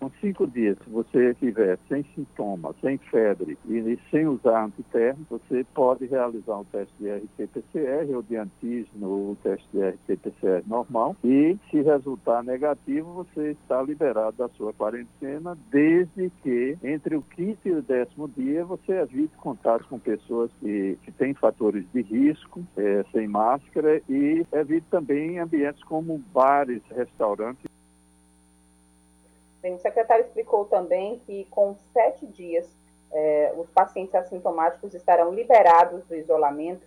[0.00, 5.66] Com cinco dias, se você estiver sem sintomas, sem febre e sem usar antitermo, você
[5.74, 11.16] pode realizar um teste de RT-PCR ou de antígeno ou teste de RT-PCR normal.
[11.24, 17.66] E, se resultar negativo, você está liberado da sua quarentena, desde que entre o quinto
[17.66, 22.64] e o décimo dia você evite contato com pessoas que, que têm fatores de risco,
[22.76, 27.68] é, sem máscara e evite também ambientes como bares, restaurantes
[29.60, 32.66] Bem, o secretário explicou também que com sete dias
[33.10, 36.86] é, os pacientes assintomáticos estarão liberados do isolamento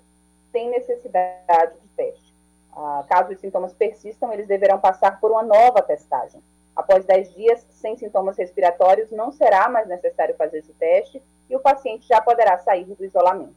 [0.52, 2.32] sem necessidade de teste.
[2.74, 6.42] Ah, caso os sintomas persistam, eles deverão passar por uma nova testagem.
[6.76, 11.60] Após 10 dias sem sintomas respiratórios, não será mais necessário fazer esse teste e o
[11.60, 13.56] paciente já poderá sair do isolamento.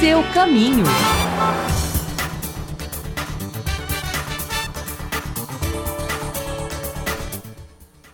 [0.00, 0.84] Seu caminho.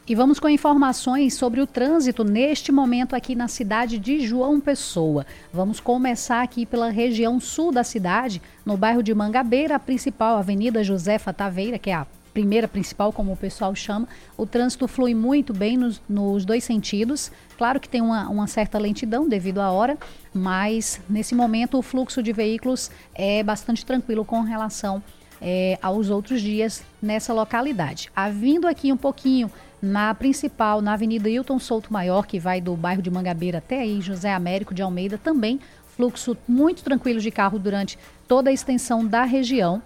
[0.06, 5.24] E vamos com informações sobre o trânsito neste momento aqui na cidade de João Pessoa.
[5.50, 10.84] Vamos começar aqui pela região sul da cidade, no bairro de Mangabeira, a principal Avenida
[10.84, 14.06] Josefa Taveira, que é a primeira principal, como o pessoal chama.
[14.36, 17.32] O trânsito flui muito bem nos, nos dois sentidos.
[17.56, 19.96] Claro que tem uma, uma, certa lentidão devido à hora,
[20.34, 25.02] mas nesse momento o fluxo de veículos é bastante tranquilo com relação
[25.40, 28.10] é, aos outros dias nessa localidade.
[28.14, 29.50] Havindo aqui um pouquinho
[29.84, 34.00] na principal, na Avenida Hilton Souto Maior, que vai do bairro de Mangabeira até aí,
[34.00, 35.60] José Américo de Almeida, também
[35.96, 39.82] fluxo muito tranquilo de carro durante toda a extensão da região.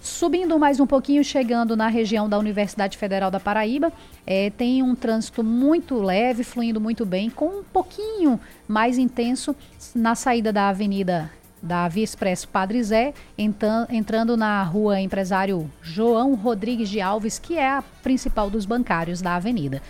[0.00, 3.92] Subindo mais um pouquinho, chegando na região da Universidade Federal da Paraíba,
[4.26, 9.54] é, tem um trânsito muito leve, fluindo muito bem, com um pouquinho mais intenso
[9.94, 11.30] na saída da Avenida
[11.62, 17.68] da Via Expresso Padre Zé, entrando na rua empresário João Rodrigues de Alves, que é
[17.68, 19.80] a principal dos bancários da avenida.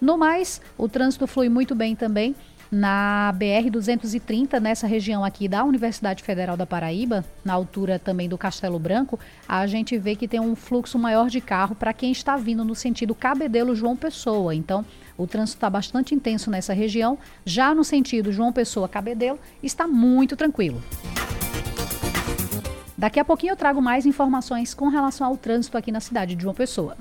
[0.00, 2.34] No mais, o trânsito flui muito bem também
[2.70, 8.78] na BR-230, nessa região aqui da Universidade Federal da Paraíba, na altura também do Castelo
[8.78, 12.64] Branco, a gente vê que tem um fluxo maior de carro para quem está vindo
[12.64, 14.54] no sentido Cabedelo João Pessoa.
[14.54, 14.84] Então,
[15.18, 17.18] o trânsito está bastante intenso nessa região.
[17.44, 20.82] Já no sentido João Pessoa Cabedelo, está muito tranquilo.
[22.96, 26.42] Daqui a pouquinho eu trago mais informações com relação ao trânsito aqui na cidade de
[26.42, 26.96] João Pessoa.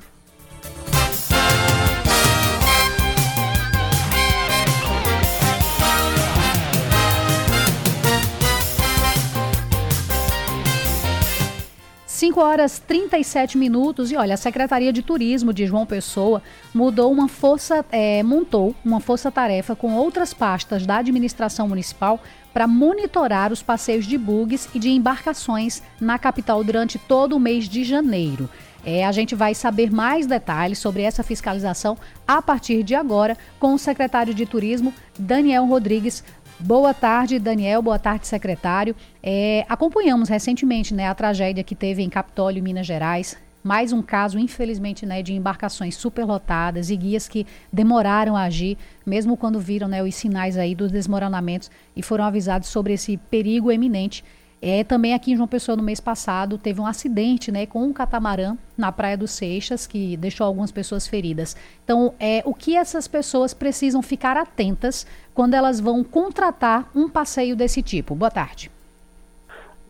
[12.20, 17.30] 5 horas 37 minutos e olha, a Secretaria de Turismo de João Pessoa mudou uma
[17.30, 22.22] força, é, montou uma força-tarefa com outras pastas da administração municipal
[22.54, 27.70] para monitorar os passeios de bugs e de embarcações na capital durante todo o mês
[27.70, 28.50] de janeiro.
[28.86, 33.74] É, a gente vai saber mais detalhes sobre essa fiscalização a partir de agora com
[33.74, 36.24] o secretário de Turismo, Daniel Rodrigues.
[36.62, 37.82] Boa tarde, Daniel.
[37.82, 38.94] Boa tarde, secretário.
[39.24, 43.38] É, acompanhamos recentemente né, a tragédia que teve em Capitólio, Minas Gerais.
[43.64, 49.38] Mais um caso, infelizmente, né, de embarcações superlotadas e guias que demoraram a agir, mesmo
[49.38, 54.22] quando viram né, os sinais aí dos desmoronamentos e foram avisados sobre esse perigo eminente
[54.62, 57.94] é, também aqui em João Pessoa, no mês passado, teve um acidente né, com um
[57.94, 61.56] catamarã na Praia dos Seixas, que deixou algumas pessoas feridas.
[61.84, 67.56] Então, é, o que essas pessoas precisam ficar atentas quando elas vão contratar um passeio
[67.56, 68.14] desse tipo?
[68.14, 68.70] Boa tarde.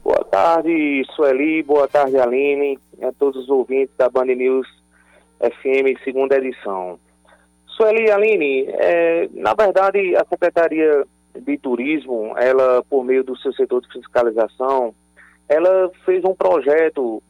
[0.04, 1.64] Boa tarde, Sueli.
[1.64, 2.78] Boa tarde, Aline.
[3.02, 4.68] A todos os ouvintes da Band News
[5.40, 7.00] FM, segunda edição.
[7.68, 11.06] Sueli Aline, é, na verdade, a Secretaria
[11.40, 14.94] de turismo, ela, por meio do seu setor de fiscalização,
[15.48, 17.22] ela fez um projeto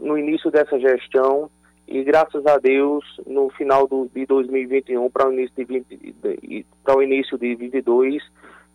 [0.00, 1.50] no início dessa gestão
[1.86, 6.96] e, graças a Deus, no final do, de 2021 para o início de, 20, para
[6.96, 8.22] o início de 22,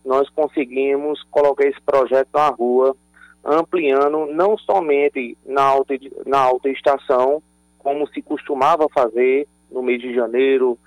[0.06, 2.96] nós conseguimos colocar esse projeto na rua,
[3.44, 7.42] ampliando não somente na alta, na alta estação,
[7.78, 10.78] como se costumava fazer no mês de janeiro,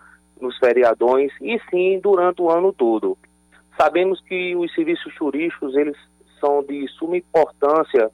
[0.41, 3.19] nos feriadões, e sim durante o ano todo.
[3.77, 5.97] Sabemos que os serviços turísticos eles
[6.41, 8.11] são de suma importância,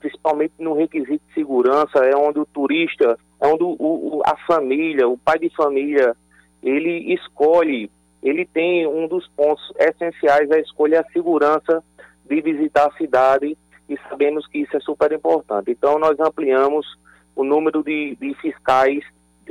[0.00, 5.08] principalmente no requisito de segurança, é onde o turista, é onde o, o, a família,
[5.08, 6.14] o pai de família,
[6.62, 7.90] ele escolhe,
[8.22, 11.82] ele tem um dos pontos essenciais a escolha a segurança
[12.24, 13.56] de visitar a cidade
[13.88, 15.70] e sabemos que isso é super importante.
[15.70, 16.86] Então nós ampliamos
[17.34, 19.04] o número de, de fiscais,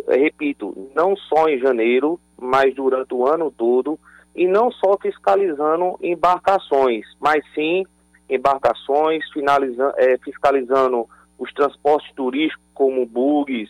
[0.08, 3.98] repito, não só em janeiro, mas durante o ano todo,
[4.36, 7.86] e não só fiscalizando embarcações, mas sim
[8.30, 9.24] embarcações,
[9.98, 13.70] é, fiscalizando os transportes turísticos como bugs,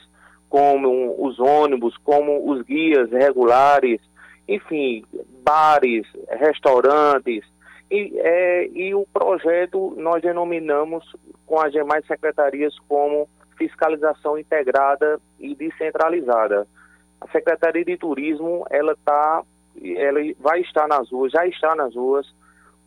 [0.49, 3.99] como os ônibus, como os guias regulares,
[4.47, 5.04] enfim,
[5.43, 7.43] bares, restaurantes.
[7.91, 11.06] E, é, e o projeto nós denominamos
[11.45, 16.67] com as demais secretarias como fiscalização integrada e descentralizada.
[17.21, 19.43] A Secretaria de Turismo ela está
[19.83, 22.27] ela vai estar nas ruas, já está nas ruas,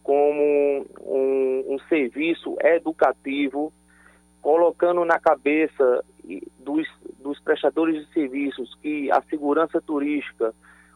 [0.02, 3.72] como um, um serviço educativo,
[4.40, 6.04] colocando na cabeça
[6.58, 6.86] dos,
[7.18, 10.54] dos prestadores de serviços que a segurança turística,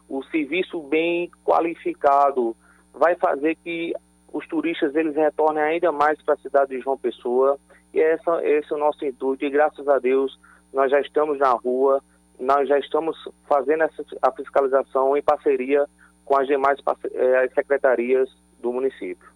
[0.09, 2.55] o serviço bem qualificado,
[2.93, 3.93] vai fazer que
[4.31, 7.59] os turistas eles retornem ainda mais para a cidade de João Pessoa.
[7.93, 9.45] E essa, esse é o nosso intuito.
[9.45, 10.39] E graças a Deus
[10.73, 12.01] nós já estamos na rua,
[12.43, 15.85] nós já estamos fazendo essa, a fiscalização em parceria
[16.25, 16.79] com as demais
[17.13, 18.29] eh, secretarias
[18.59, 19.32] do município.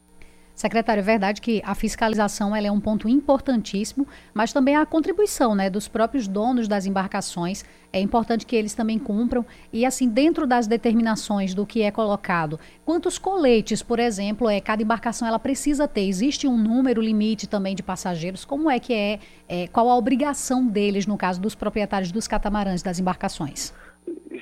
[0.57, 5.69] Secretário, é verdade que a fiscalização é um ponto importantíssimo, mas também a contribuição né,
[5.69, 7.63] dos próprios donos das embarcações.
[7.93, 9.45] É importante que eles também cumpram.
[9.71, 14.81] E assim, dentro das determinações do que é colocado, quantos coletes, por exemplo, é, cada
[14.81, 16.07] embarcação ela precisa ter?
[16.07, 18.43] Existe um número limite também de passageiros?
[18.43, 22.81] Como é que é, é qual a obrigação deles, no caso dos proprietários dos catamarãs
[22.81, 23.75] das embarcações?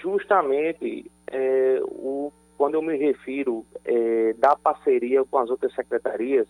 [0.01, 6.47] Justamente é, o quando eu me refiro é, da parceria com as outras secretarias,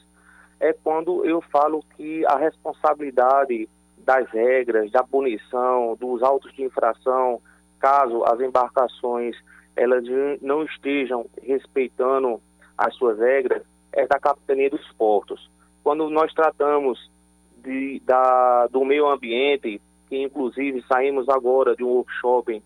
[0.59, 7.41] é quando eu falo que a responsabilidade das regras, da punição, dos autos de infração,
[7.79, 9.35] caso as embarcações
[9.75, 10.05] elas
[10.41, 12.39] não estejam respeitando
[12.77, 15.49] as suas regras, é da capitania dos portos.
[15.83, 17.11] Quando nós tratamos
[17.57, 22.61] de, da, do meio ambiente, que inclusive saímos agora de um workshop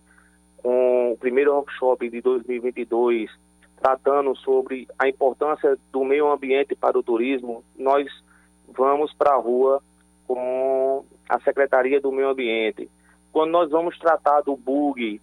[0.62, 3.30] com o primeiro workshop de 2022,
[3.82, 8.08] tratando sobre a importância do meio ambiente para o turismo, nós
[8.68, 9.82] vamos para a rua
[10.28, 12.90] com a Secretaria do Meio Ambiente.
[13.32, 15.22] Quando nós vamos tratar do bug,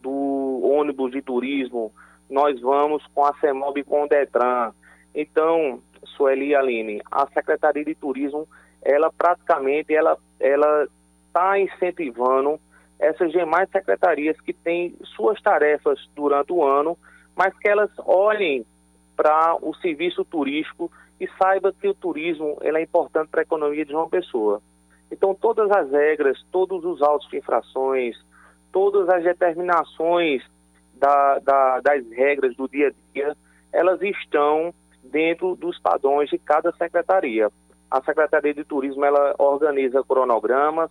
[0.00, 1.92] do ônibus de turismo,
[2.30, 4.72] nós vamos com a CEMOB e com o DETRAN.
[5.14, 8.46] Então, Sueli Aline, a Secretaria de Turismo,
[8.82, 10.88] ela praticamente, ela ela
[11.26, 12.60] está incentivando
[12.98, 16.96] essas demais secretarias que têm suas tarefas durante o ano,
[17.34, 18.64] mas que elas olhem
[19.14, 20.90] para o serviço turístico
[21.20, 24.60] e saiba que o turismo é importante para a economia de uma pessoa.
[25.10, 28.16] Então, todas as regras, todos os autos de infrações,
[28.72, 30.42] todas as determinações
[30.94, 33.36] da, da, das regras do dia a dia,
[33.72, 37.50] elas estão dentro dos padrões de cada secretaria.
[37.90, 40.90] A Secretaria de Turismo ela organiza cronogramas,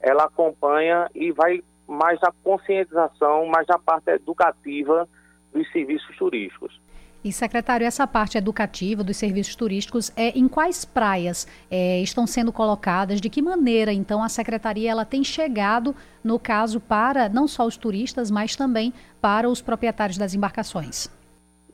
[0.00, 5.08] ela acompanha e vai mais na conscientização, mais na parte educativa
[5.52, 6.80] dos serviços turísticos.
[7.22, 12.50] E, secretário, essa parte educativa dos serviços turísticos, é em quais praias é, estão sendo
[12.50, 13.20] colocadas?
[13.20, 15.94] De que maneira, então, a secretaria ela tem chegado,
[16.24, 21.08] no caso, para não só os turistas, mas também para os proprietários das embarcações?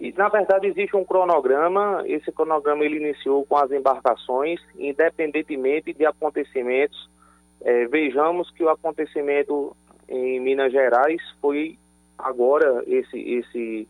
[0.01, 2.03] E, na verdade, existe um cronograma.
[2.07, 7.09] Esse cronograma ele iniciou com as embarcações, independentemente de acontecimentos.
[7.61, 9.77] É, vejamos que o acontecimento
[10.09, 11.79] em Minas Gerais foi
[12.19, 13.89] agora, esse, esse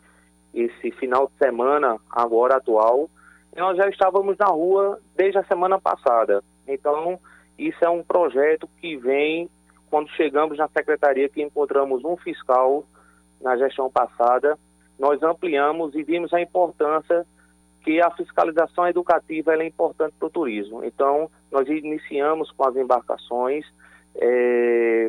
[0.56, 3.10] esse final de semana agora atual,
[3.54, 6.42] nós já estávamos na rua desde a semana passada.
[6.66, 7.20] Então,
[7.58, 9.50] isso é um projeto que vem
[9.90, 12.84] quando chegamos na secretaria que encontramos um fiscal
[13.40, 14.58] na gestão passada,
[14.98, 17.26] nós ampliamos e vimos a importância
[17.86, 20.84] que a fiscalização educativa é importante para o turismo.
[20.84, 23.64] Então, nós iniciamos com as embarcações,
[24.16, 25.08] é,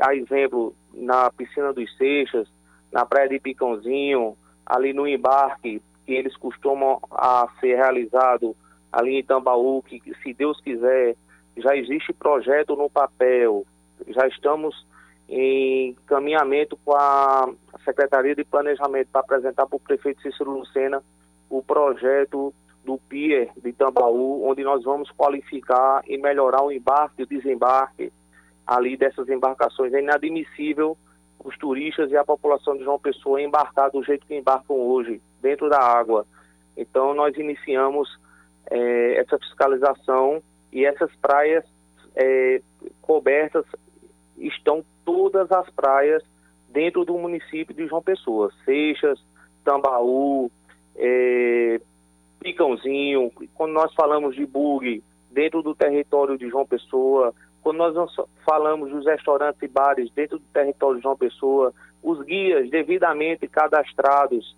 [0.00, 2.48] a exemplo, na piscina dos Seixas,
[2.90, 4.34] na praia de Picãozinho,
[4.64, 8.56] ali no embarque que eles costumam a ser realizado
[8.90, 11.16] ali em Tambaú, que se Deus quiser,
[11.58, 13.66] já existe projeto no papel,
[14.08, 14.86] já estamos
[15.28, 17.52] em caminhamento com a
[17.84, 21.02] Secretaria de Planejamento para apresentar para o prefeito Cícero Lucena
[21.50, 27.22] o projeto do Pier de Tambaú, onde nós vamos qualificar e melhorar o embarque e
[27.24, 28.12] o desembarque
[28.66, 29.92] ali dessas embarcações.
[29.92, 30.96] É inadmissível
[31.44, 35.68] os turistas e a população de João Pessoa embarcar do jeito que embarcam hoje, dentro
[35.68, 36.24] da água.
[36.76, 38.08] Então, nós iniciamos
[38.70, 40.42] é, essa fiscalização
[40.72, 41.64] e essas praias
[42.14, 42.62] é,
[43.02, 43.64] cobertas
[44.38, 46.22] estão todas as praias
[46.68, 49.18] dentro do município de João Pessoa, Seixas,
[49.64, 50.50] Tambaú,
[50.96, 51.80] é,
[52.40, 57.32] Picãozinho, quando nós falamos de bug, dentro do território de João Pessoa,
[57.62, 61.72] quando nós falamos dos restaurantes e bares dentro do território de João Pessoa,
[62.02, 64.56] os guias devidamente cadastrados,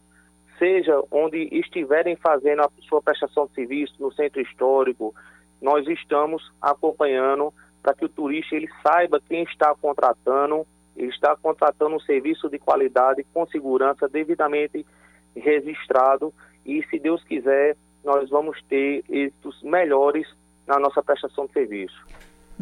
[0.59, 5.15] seja onde estiverem fazendo a sua prestação de serviço no centro histórico,
[5.61, 7.53] nós estamos acompanhando
[7.83, 10.65] para que o turista ele saiba quem está contratando,
[10.97, 14.87] ele está contratando um serviço de qualidade com segurança devidamente
[15.37, 16.33] registrado
[16.65, 20.27] e se Deus quiser nós vamos ter êxitos melhores
[20.67, 22.05] na nossa prestação de serviço.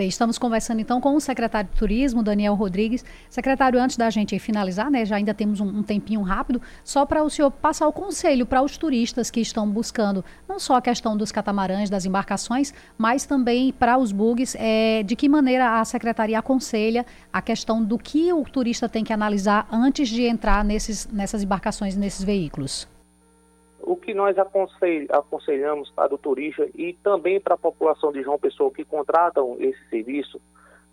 [0.01, 3.05] Bem, estamos conversando então com o secretário de Turismo, Daniel Rodrigues.
[3.29, 7.23] Secretário, antes da gente finalizar, né, já ainda temos um, um tempinho rápido, só para
[7.23, 11.15] o senhor passar o conselho para os turistas que estão buscando não só a questão
[11.19, 16.39] dos catamarãs, das embarcações, mas também para os bugs, é, de que maneira a secretaria
[16.39, 21.43] aconselha a questão do que o turista tem que analisar antes de entrar nesses, nessas
[21.43, 22.89] embarcações, nesses veículos
[23.83, 28.71] o que nós aconselhamos para o turista e também para a população de João Pessoa
[28.71, 30.41] que contratam esse serviço,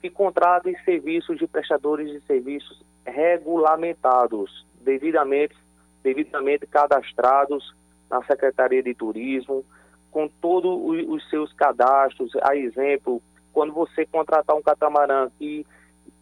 [0.01, 5.55] que contratem serviços de prestadores de serviços regulamentados, devidamente,
[6.03, 7.75] devidamente cadastrados
[8.09, 9.65] na Secretaria de Turismo,
[10.11, 10.71] com todos
[11.07, 12.31] os seus cadastros.
[12.41, 13.21] A exemplo,
[13.51, 15.65] quando você contratar um catamarã que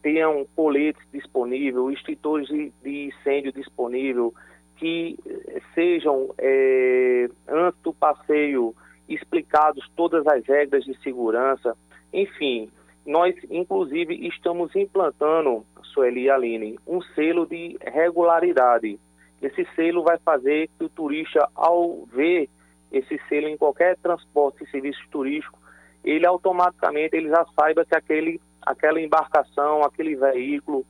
[0.01, 4.33] tenha um colete disponível, extintores de, de incêndio disponível,
[4.77, 5.17] que
[5.73, 8.75] sejam, é, antes do passeio,
[9.07, 11.75] explicados todas as regras de segurança.
[12.11, 12.69] Enfim,
[13.05, 18.99] nós, inclusive, estamos implantando, Sueli Aline, um selo de regularidade.
[19.41, 22.49] Esse selo vai fazer que o turista, ao ver
[22.91, 25.59] esse selo em qualquer transporte e serviço turístico,
[26.03, 30.85] ele automaticamente ele já saiba que aquele, aquela embarcação, aquele veículo,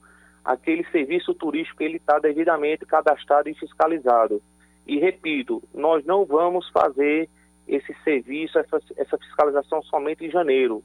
[0.46, 4.42] aquele serviço turístico ele está devidamente cadastrado e fiscalizado.
[4.86, 7.28] E repito, nós não vamos fazer
[7.68, 10.84] esse serviço, essa, essa fiscalização somente em janeiro,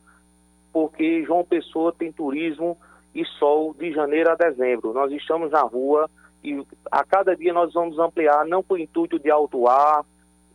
[0.73, 2.79] porque João Pessoa tem turismo
[3.15, 4.95] e sol de janeiro a dezembro.
[4.95, 6.09] Nós estamos na rua
[6.43, 10.07] e a cada dia nós vamos ampliar, não com o intuito de autuar,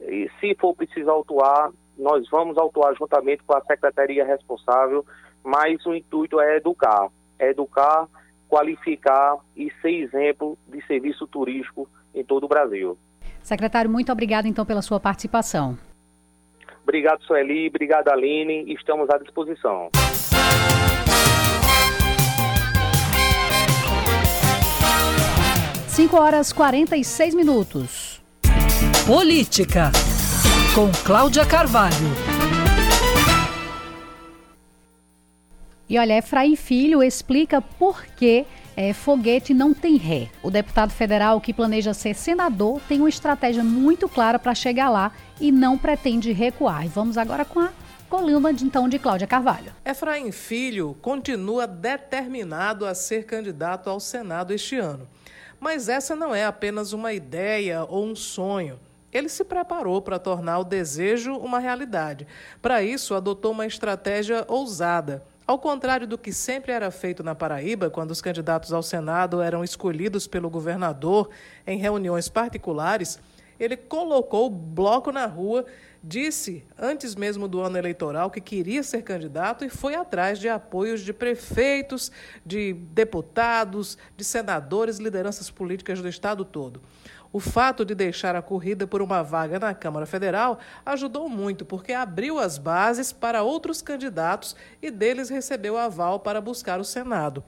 [0.02, 5.06] e se for preciso autuar, nós vamos autuar juntamente com a secretaria responsável,
[5.44, 8.08] mas o intuito é educar, é educar
[8.56, 12.98] qualificar e ser exemplo de serviço turístico em todo o Brasil.
[13.44, 15.78] Secretário, muito obrigado então pela sua participação.
[16.82, 17.68] Obrigado, Sueli.
[17.68, 18.74] Obrigado, Aline.
[18.74, 19.90] Estamos à disposição.
[25.90, 28.24] Cinco horas 46 minutos.
[29.06, 29.92] Política,
[30.74, 32.25] com Cláudia Carvalho.
[35.88, 40.30] E olha, Efraim Filho explica por que é, foguete não tem ré.
[40.42, 45.12] O deputado federal que planeja ser senador tem uma estratégia muito clara para chegar lá
[45.40, 46.86] e não pretende recuar.
[46.86, 47.72] E vamos agora com a
[48.10, 49.72] coluna de, então de Cláudia Carvalho.
[49.86, 55.08] Efraim Filho continua determinado a ser candidato ao Senado este ano.
[55.60, 58.80] Mas essa não é apenas uma ideia ou um sonho.
[59.14, 62.28] Ele se preparou para tornar o desejo uma realidade.
[62.62, 67.90] Para isso, adotou uma estratégia ousada ao contrário do que sempre era feito na Paraíba,
[67.90, 71.30] quando os candidatos ao Senado eram escolhidos pelo governador
[71.68, 73.20] em reuniões particulares,
[73.60, 75.66] ele colocou o bloco na rua,
[76.04, 81.02] disse, antes mesmo do ano eleitoral, que queria ser candidato e foi atrás de apoios
[81.02, 82.12] de prefeitos,
[82.46, 86.82] de deputados, de senadores, lideranças políticas do estado todo.
[87.36, 91.92] O fato de deixar a corrida por uma vaga na Câmara Federal ajudou muito, porque
[91.92, 97.44] abriu as bases para outros candidatos e deles recebeu aval para buscar o Senado.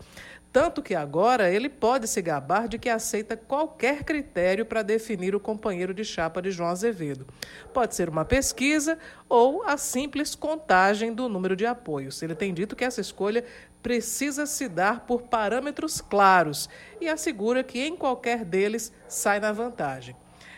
[0.59, 5.39] Tanto que agora ele pode se gabar de que aceita qualquer critério para definir o
[5.39, 7.27] companheiro de chapa de João Azevedo.
[7.71, 8.97] Pode ser uma pesquisa
[9.29, 12.23] ou a simples contagem do número de apoios.
[12.23, 13.45] Ele tem dito que essa escolha
[13.83, 16.67] precisa se dar por parâmetros claros
[16.99, 20.15] e assegura que em qualquer deles sai na vantagem.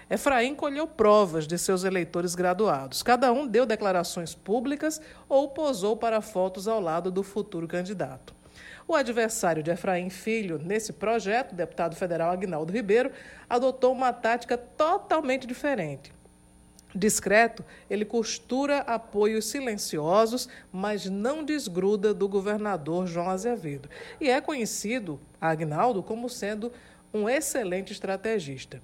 [0.09, 3.03] Efraim colheu provas de seus eleitores graduados.
[3.03, 8.38] Cada um deu declarações públicas ou posou para fotos ao lado do futuro candidato.
[8.89, 13.11] O adversário de Efraim Filho nesse projeto, o deputado federal Agnaldo Ribeiro,
[13.47, 16.11] adotou uma tática totalmente diferente.
[16.95, 23.87] Discreto, ele costura apoios silenciosos, mas não desgruda do governador João Azevedo.
[24.19, 26.71] E é conhecido, Agnaldo, como sendo
[27.13, 28.81] um excelente estrategista.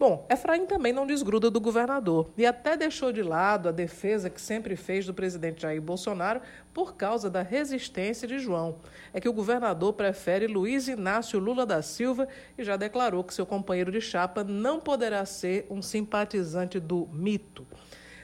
[0.00, 4.40] Bom, Efraim também não desgruda do governador e até deixou de lado a defesa que
[4.40, 6.40] sempre fez do presidente Jair Bolsonaro
[6.72, 8.76] por causa da resistência de João.
[9.12, 12.26] É que o governador prefere Luiz Inácio Lula da Silva
[12.56, 17.66] e já declarou que seu companheiro de chapa não poderá ser um simpatizante do mito.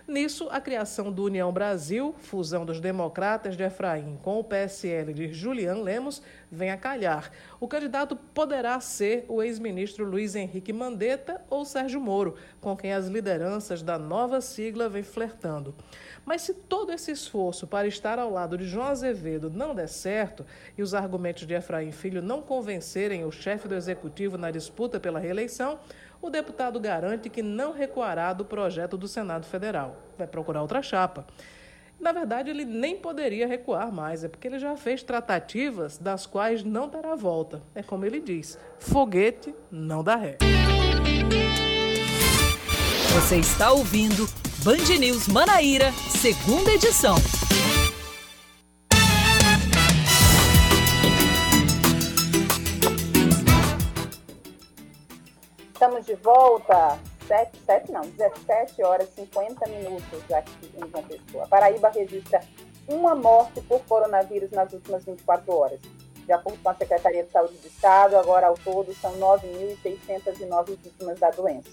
[0.09, 5.33] Nisso, a criação do União Brasil, fusão dos democratas de Efraim com o PSL de
[5.33, 7.33] Julian Lemos, vem a calhar.
[7.59, 13.09] O candidato poderá ser o ex-ministro Luiz Henrique Mandetta ou Sérgio Moro, com quem as
[13.09, 15.75] lideranças da nova sigla vêm flertando.
[16.25, 20.47] Mas se todo esse esforço para estar ao lado de João Azevedo não der certo
[20.79, 25.19] e os argumentos de Efraim Filho não convencerem o chefe do executivo na disputa pela
[25.19, 25.81] reeleição,
[26.27, 29.97] o deputado garante que não recuará do projeto do Senado Federal.
[30.19, 31.27] Vai procurar outra chapa.
[31.99, 36.63] Na verdade, ele nem poderia recuar mais, é porque ele já fez tratativas das quais
[36.63, 37.63] não terá volta.
[37.75, 40.37] É como ele diz: foguete não dá ré.
[43.15, 44.29] Você está ouvindo
[44.63, 47.17] Band News Manaíra, segunda edição.
[55.97, 61.45] Estamos de volta, 7, 7 não, 17 horas e 50 minutos aqui em João Pessoa.
[61.45, 62.43] A Paraíba registra
[62.87, 65.81] uma morte por coronavírus nas últimas 24 horas.
[66.27, 71.19] De acordo com a Secretaria de Saúde do Estado, agora ao todo são 9.609 vítimas
[71.19, 71.71] da doença.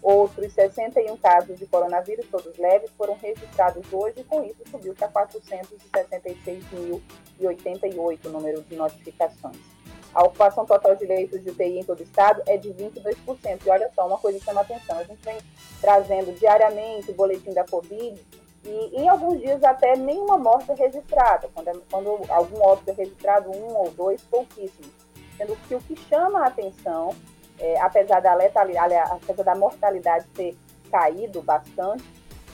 [0.00, 5.10] Outros 61 casos de coronavírus, todos leves, foram registrados hoje e com isso subiu para
[5.28, 9.75] 466.088 o número de notificações.
[10.14, 13.60] A ocupação total de leitos de UTI em todo o estado é de 22%.
[13.64, 15.38] E olha só, uma coisa que chama atenção: a gente vem
[15.80, 18.18] trazendo diariamente o boletim da Covid
[18.66, 21.48] e em alguns dias até nenhuma morte é registrada.
[21.54, 24.90] Quando, é, quando algum óbito é registrado, um ou dois, pouquíssimos.
[25.36, 27.14] Sendo que o que chama a atenção,
[27.58, 30.56] é, apesar, da letalidade, apesar da mortalidade ter
[30.90, 32.04] caído bastante,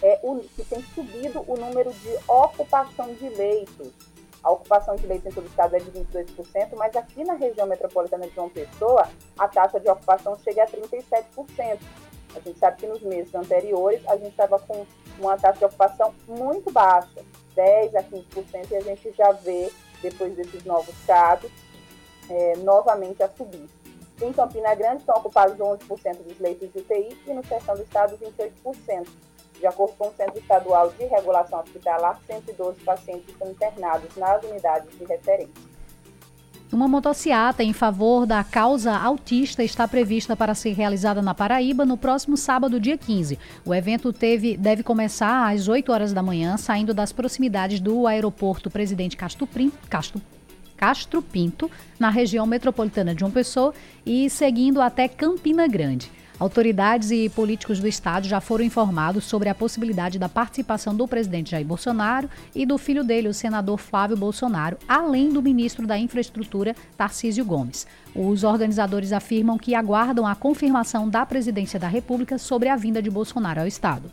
[0.03, 3.93] é o, que tem subido o número de ocupação de leitos
[4.43, 7.67] a ocupação de leitos em todo o estado é de 22%, mas aqui na região
[7.67, 11.79] metropolitana de João Pessoa, a taxa de ocupação chega a 37%.
[12.35, 14.87] A gente sabe que nos meses anteriores a gente estava com
[15.19, 17.23] uma taxa de ocupação muito baixa,
[17.55, 19.71] 10% a 15%, e a gente já vê,
[20.01, 21.51] depois desses novos casos,
[22.29, 23.69] é, novamente a subir.
[24.21, 28.17] Em Campina Grande estão ocupados 11% dos leitos de UTI e no sertão do estado
[28.19, 29.09] 28%.
[29.59, 34.99] De acordo com o Centro Estadual de Regulação Hospitalar, 112 pacientes estão internados nas unidades
[34.99, 35.73] de referência.
[36.73, 41.99] Uma motociata em favor da causa autista está prevista para ser realizada na Paraíba no
[41.99, 43.39] próximo sábado, dia 15.
[43.63, 48.71] O evento teve, deve começar às 8 horas da manhã, saindo das proximidades do aeroporto
[48.71, 49.47] Presidente Castro,
[49.91, 50.23] Castro,
[50.75, 53.75] Castro Pinto, na região metropolitana de João Pessoa,
[54.07, 56.11] e seguindo até Campina Grande.
[56.43, 61.53] Autoridades e políticos do estado já foram informados sobre a possibilidade da participação do presidente
[61.53, 66.75] Jair Bolsonaro e do filho dele, o senador Flávio Bolsonaro, além do ministro da Infraestrutura,
[66.97, 67.87] Tarcísio Gomes.
[68.13, 73.09] Os organizadores afirmam que aguardam a confirmação da presidência da República sobre a vinda de
[73.09, 74.11] Bolsonaro ao estado.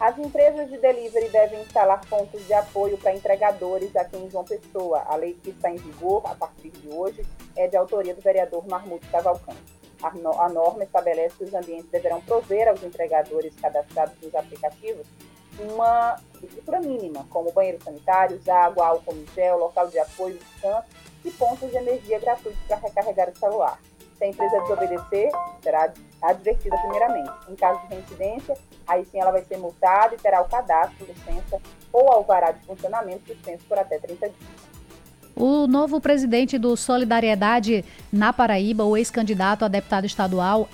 [0.00, 5.02] As empresas de delivery devem instalar pontos de apoio para entregadores aqui em João Pessoa.
[5.06, 7.20] A lei que está em vigor a partir de hoje
[7.54, 9.83] é de autoria do vereador Marmuto Cavalcante.
[10.04, 15.06] A norma estabelece que os ambientes deverão prover aos entregadores cadastrados nos aplicativos
[15.58, 20.88] uma estrutura mínima, como banheiros sanitários, água, álcool em gel, local de apoio, descanso
[21.24, 23.80] e pontos de energia gratuitos para recarregar o celular.
[24.18, 25.30] Se a empresa desobedecer,
[25.62, 25.92] será
[26.22, 27.30] advertida primeiramente.
[27.48, 31.60] Em caso de reincidência, aí sim ela vai ser multada e terá o cadastro, licença
[31.92, 34.73] ou alvará de funcionamento suspenso por até 30 dias.
[35.36, 40.68] O novo presidente do Solidariedade na Paraíba, o ex-candidato a deputado estadual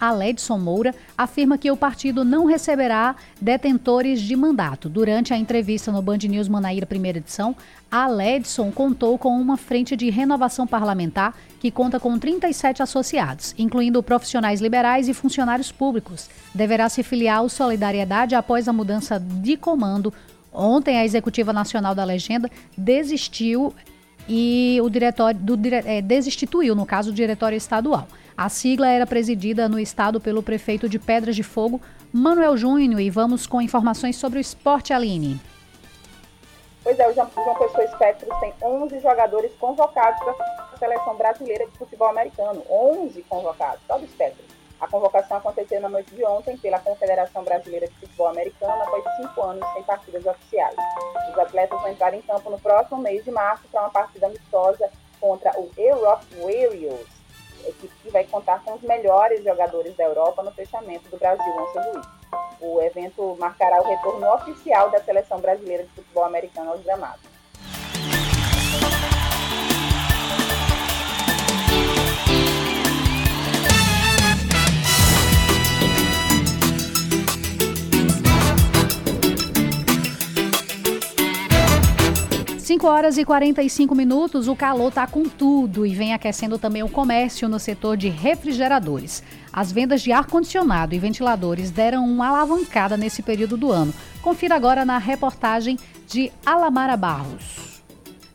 [0.00, 4.88] Aledson Moura, afirma que o partido não receberá detentores de mandato.
[4.88, 7.54] Durante a entrevista no Band News Manaíra, primeira edição,
[7.90, 14.62] Aledson contou com uma frente de renovação parlamentar que conta com 37 associados, incluindo profissionais
[14.62, 16.30] liberais e funcionários públicos.
[16.54, 20.10] Deverá se filiar ao Solidariedade após a mudança de comando
[20.52, 23.74] Ontem, a Executiva Nacional da Legenda desistiu
[24.28, 28.06] e o diretório do, é, desinstituiu, no caso, o diretório estadual.
[28.36, 31.80] A sigla era presidida no estado pelo prefeito de Pedras de Fogo,
[32.12, 35.40] Manuel Júnior, e vamos com informações sobre o esporte, Aline.
[36.82, 40.32] Pois é, o João Pessoa Espectros tem 11 jogadores convocados para
[40.72, 42.62] a seleção brasileira de futebol americano.
[42.68, 44.51] 11 convocados, só do Espectros.
[44.82, 49.40] A convocação aconteceu na noite de ontem pela Confederação Brasileira de Futebol Americano após cinco
[49.40, 50.74] anos sem partidas oficiais.
[51.30, 54.90] Os atletas vão entrar em campo no próximo mês de março para uma partida amistosa
[55.20, 57.06] contra o Europe Warriors,
[57.64, 61.72] equipe que vai contar com os melhores jogadores da Europa no fechamento do Brasil em
[61.72, 62.06] São Luís.
[62.60, 67.31] O evento marcará o retorno oficial da seleção brasileira de futebol americano aos gramados.
[82.72, 86.88] 5 horas e 45 minutos, o calor está com tudo e vem aquecendo também o
[86.88, 89.22] comércio no setor de refrigeradores.
[89.52, 93.92] As vendas de ar-condicionado e ventiladores deram uma alavancada nesse período do ano.
[94.22, 97.71] Confira agora na reportagem de Alamara Barros.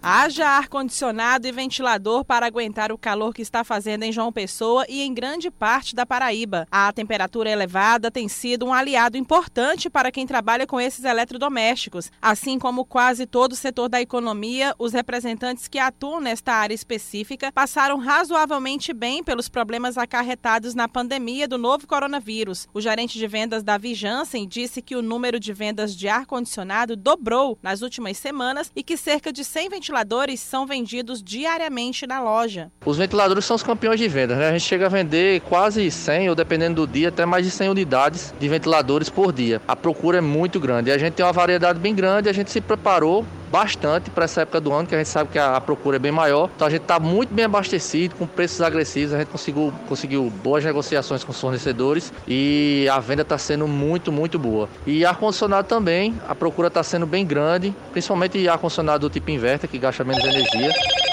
[0.10, 5.02] Haja ar-condicionado e ventilador para aguentar o calor que está fazendo em João Pessoa e
[5.02, 6.66] em grande parte da Paraíba.
[6.72, 12.10] A temperatura elevada tem sido um aliado importante para quem trabalha com esses eletrodomésticos.
[12.22, 17.52] Assim como quase todo o setor da economia, os representantes que atuam nesta área específica
[17.52, 22.66] passaram razoavelmente bem pelos problemas acarretados na pandemia do novo coronavírus.
[22.74, 27.60] O gerente de vendas da Vijansen disse que o número de vendas de ar-condicionado dobrou
[27.62, 32.72] nas últimas semanas e que cerca de 100 ventiladores ventiladores são vendidos diariamente na loja.
[32.86, 34.50] Os ventiladores são os campeões de venda, né?
[34.50, 37.70] A gente chega a vender quase 100 ou dependendo do dia, até mais de 100
[37.70, 39.60] unidades de ventiladores por dia.
[39.68, 42.62] A procura é muito grande a gente tem uma variedade bem grande, a gente se
[42.62, 46.00] preparou bastante para essa época do ano, que a gente sabe que a, procura é
[46.00, 46.50] bem maior.
[46.56, 50.64] Então a gente está muito bem abastecido, com preços agressivos, a gente conseguiu, conseguiu boas
[50.64, 54.70] negociações com os fornecedores e a venda está sendo muito, muito boa.
[54.86, 59.78] E ar-condicionado também, a procura está sendo bem grande, principalmente ar-condicionado do tipo inverter, que
[59.88, 60.72] gasta menos energia.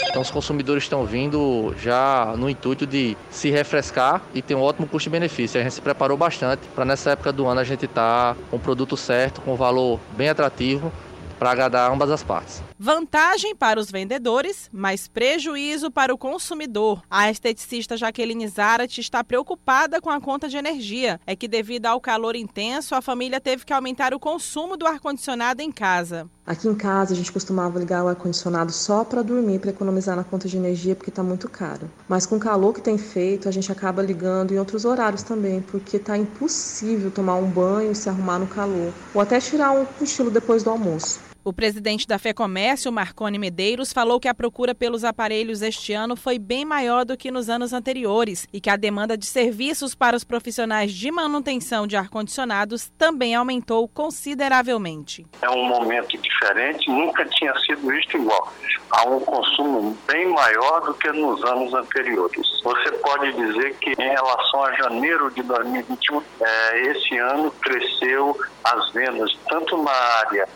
[0.09, 4.87] Então os consumidores estão vindo já no intuito de se refrescar e ter um ótimo
[4.87, 5.61] custo-benefício.
[5.61, 8.57] A gente se preparou bastante para nessa época do ano a gente estar tá com
[8.57, 10.93] o produto certo, com um valor bem atrativo
[11.39, 12.62] para agradar ambas as partes.
[12.85, 17.03] Vantagem para os vendedores, mas prejuízo para o consumidor.
[17.11, 21.18] A esteticista Jaqueline Zarat está preocupada com a conta de energia.
[21.26, 25.62] É que, devido ao calor intenso, a família teve que aumentar o consumo do ar-condicionado
[25.62, 26.28] em casa.
[26.47, 30.22] Aqui em casa a gente costumava ligar o ar-condicionado só para dormir, para economizar na
[30.22, 31.91] conta de energia, porque está muito caro.
[32.07, 35.62] Mas com o calor que tem feito, a gente acaba ligando em outros horários também,
[35.62, 39.87] porque está impossível tomar um banho e se arrumar no calor, ou até tirar um
[39.87, 41.32] cochilo depois do almoço.
[41.47, 46.38] O presidente da FEComércio, Marcone Medeiros, falou que a procura pelos aparelhos este ano foi
[46.38, 50.24] bem maior do que nos anos anteriores e que a demanda de serviços para os
[50.24, 55.26] profissionais de manutenção de ar-condicionados também aumentou consideravelmente.
[55.42, 58.51] É um momento diferente, nunca tinha sido visto igual.
[58.90, 62.40] Há um consumo bem maior do que nos anos anteriores.
[62.62, 68.34] Você pode dizer que em relação a janeiro de 2021, é, esse ano cresceu
[68.64, 70.49] as vendas tanto na área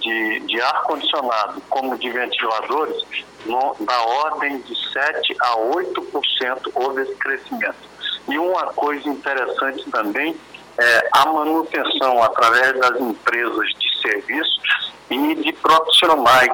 [0.00, 3.04] de, de ar-condicionado como de ventiladores,
[3.44, 7.96] no, na ordem de 7 a 8% houve esse crescimento.
[8.28, 10.36] E uma coisa interessante também
[10.78, 16.52] é a manutenção através das empresas de serviços e de profissionais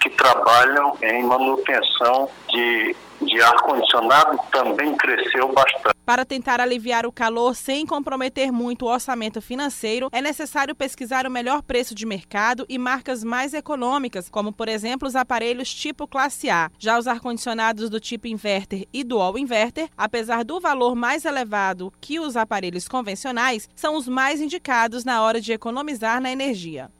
[0.00, 5.94] que trabalham em manutenção de de ar-condicionado também cresceu bastante.
[6.04, 11.30] Para tentar aliviar o calor sem comprometer muito o orçamento financeiro, é necessário pesquisar o
[11.30, 16.50] melhor preço de mercado e marcas mais econômicas, como por exemplo os aparelhos tipo classe
[16.50, 16.70] A.
[16.78, 22.20] Já os ar-condicionados do tipo inverter e dual inverter, apesar do valor mais elevado que
[22.20, 26.90] os aparelhos convencionais, são os mais indicados na hora de economizar na energia.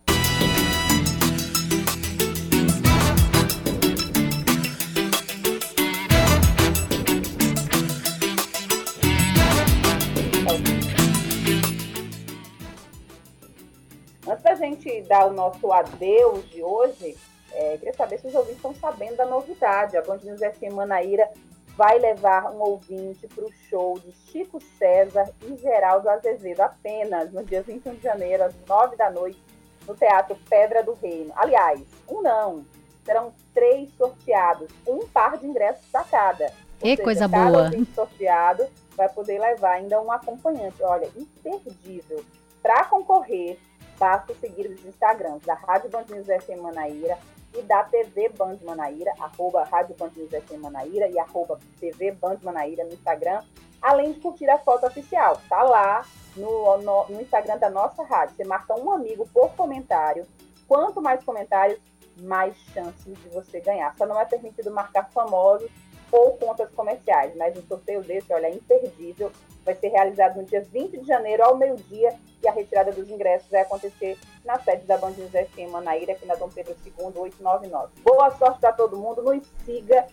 [14.26, 17.16] Antes da gente dar o nosso adeus de hoje,
[17.52, 19.96] é, queria saber se os ouvintes estão sabendo da novidade.
[19.96, 21.30] A Band News FM Manaíra
[21.76, 27.44] vai levar um ouvinte para o show de Chico César e Geraldo Azevedo, apenas no
[27.44, 29.40] dia 21 de janeiro, às 9 da noite,
[29.86, 31.32] no Teatro Pedra do Reino.
[31.36, 32.64] Aliás, um não,
[33.04, 36.52] serão três sorteados, um par de ingressos para cada.
[36.82, 37.70] E seja, coisa cada boa!
[37.94, 38.66] sorteado
[38.96, 40.82] vai poder levar ainda um acompanhante.
[40.82, 41.08] Olha,
[41.44, 42.24] imperdível.
[42.62, 43.58] Para concorrer,
[43.98, 47.18] basta seguir os Instagrams da Rádio Band News FM Manaíra
[47.54, 52.38] e da TV Band Manaíra, arroba Rádio Band News FM Manaíra e arroba TV Band
[52.42, 53.42] Manaíra no Instagram,
[53.80, 55.40] além de curtir a foto oficial.
[55.48, 56.04] Tá lá
[56.36, 58.36] no, no, no Instagram da nossa rádio.
[58.36, 60.26] Você marca um amigo por comentário.
[60.66, 61.78] Quanto mais comentários,
[62.22, 63.94] mais chances de você ganhar.
[63.96, 65.70] Só não é permitido marcar famosos
[66.10, 69.30] ou contas comerciais, mas um sorteio desse, olha, é imperdível.
[69.64, 73.48] Vai ser realizado no dia 20 de janeiro, ao meio-dia, e a retirada dos ingressos
[73.50, 77.92] vai acontecer na sede da Band News FM Manaíra, aqui na Dom Pedro II, 899.
[78.02, 80.06] Boa sorte para todo mundo, nos siga,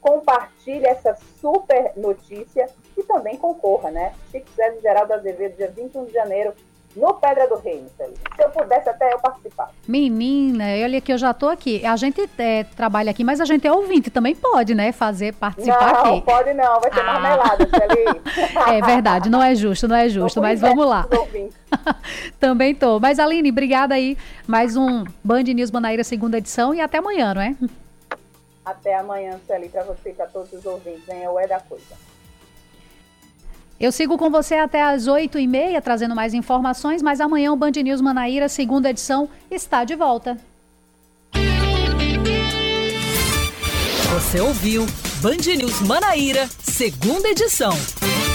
[0.00, 4.14] compartilhe essa super notícia e também concorra, né?
[4.30, 6.52] Chico César Geraldo Azevedo, dia 21 de janeiro,
[6.96, 7.88] no Pedra do Reino.
[7.96, 9.70] Se eu pudesse até eu participar.
[9.86, 11.84] Menina, olha que eu já tô aqui.
[11.84, 14.92] A gente é, trabalha aqui, mas a gente é ouvinte, também pode, né?
[14.92, 16.08] Fazer, participar não, aqui.
[16.10, 17.04] Não, pode não, vai ser ah.
[17.04, 17.68] marmelada,
[18.72, 21.06] É verdade, não é justo, não é justo, mas vamos lá.
[22.38, 23.00] também tô.
[23.00, 24.16] Mas Aline, obrigada aí.
[24.46, 27.56] Mais um Band News Manaíra segunda edição e até amanhã, não é?
[28.64, 31.24] Até amanhã, Sueli, para você e para todos os ouvintes, hein?
[31.24, 32.11] É o É da Coisa.
[33.82, 38.00] Eu sigo com você até às 8h30, trazendo mais informações, mas amanhã o Band News
[38.00, 40.38] Manaíra, segunda edição, está de volta.
[44.14, 44.86] Você ouviu
[45.20, 47.72] Band News Manaíra, segunda edição.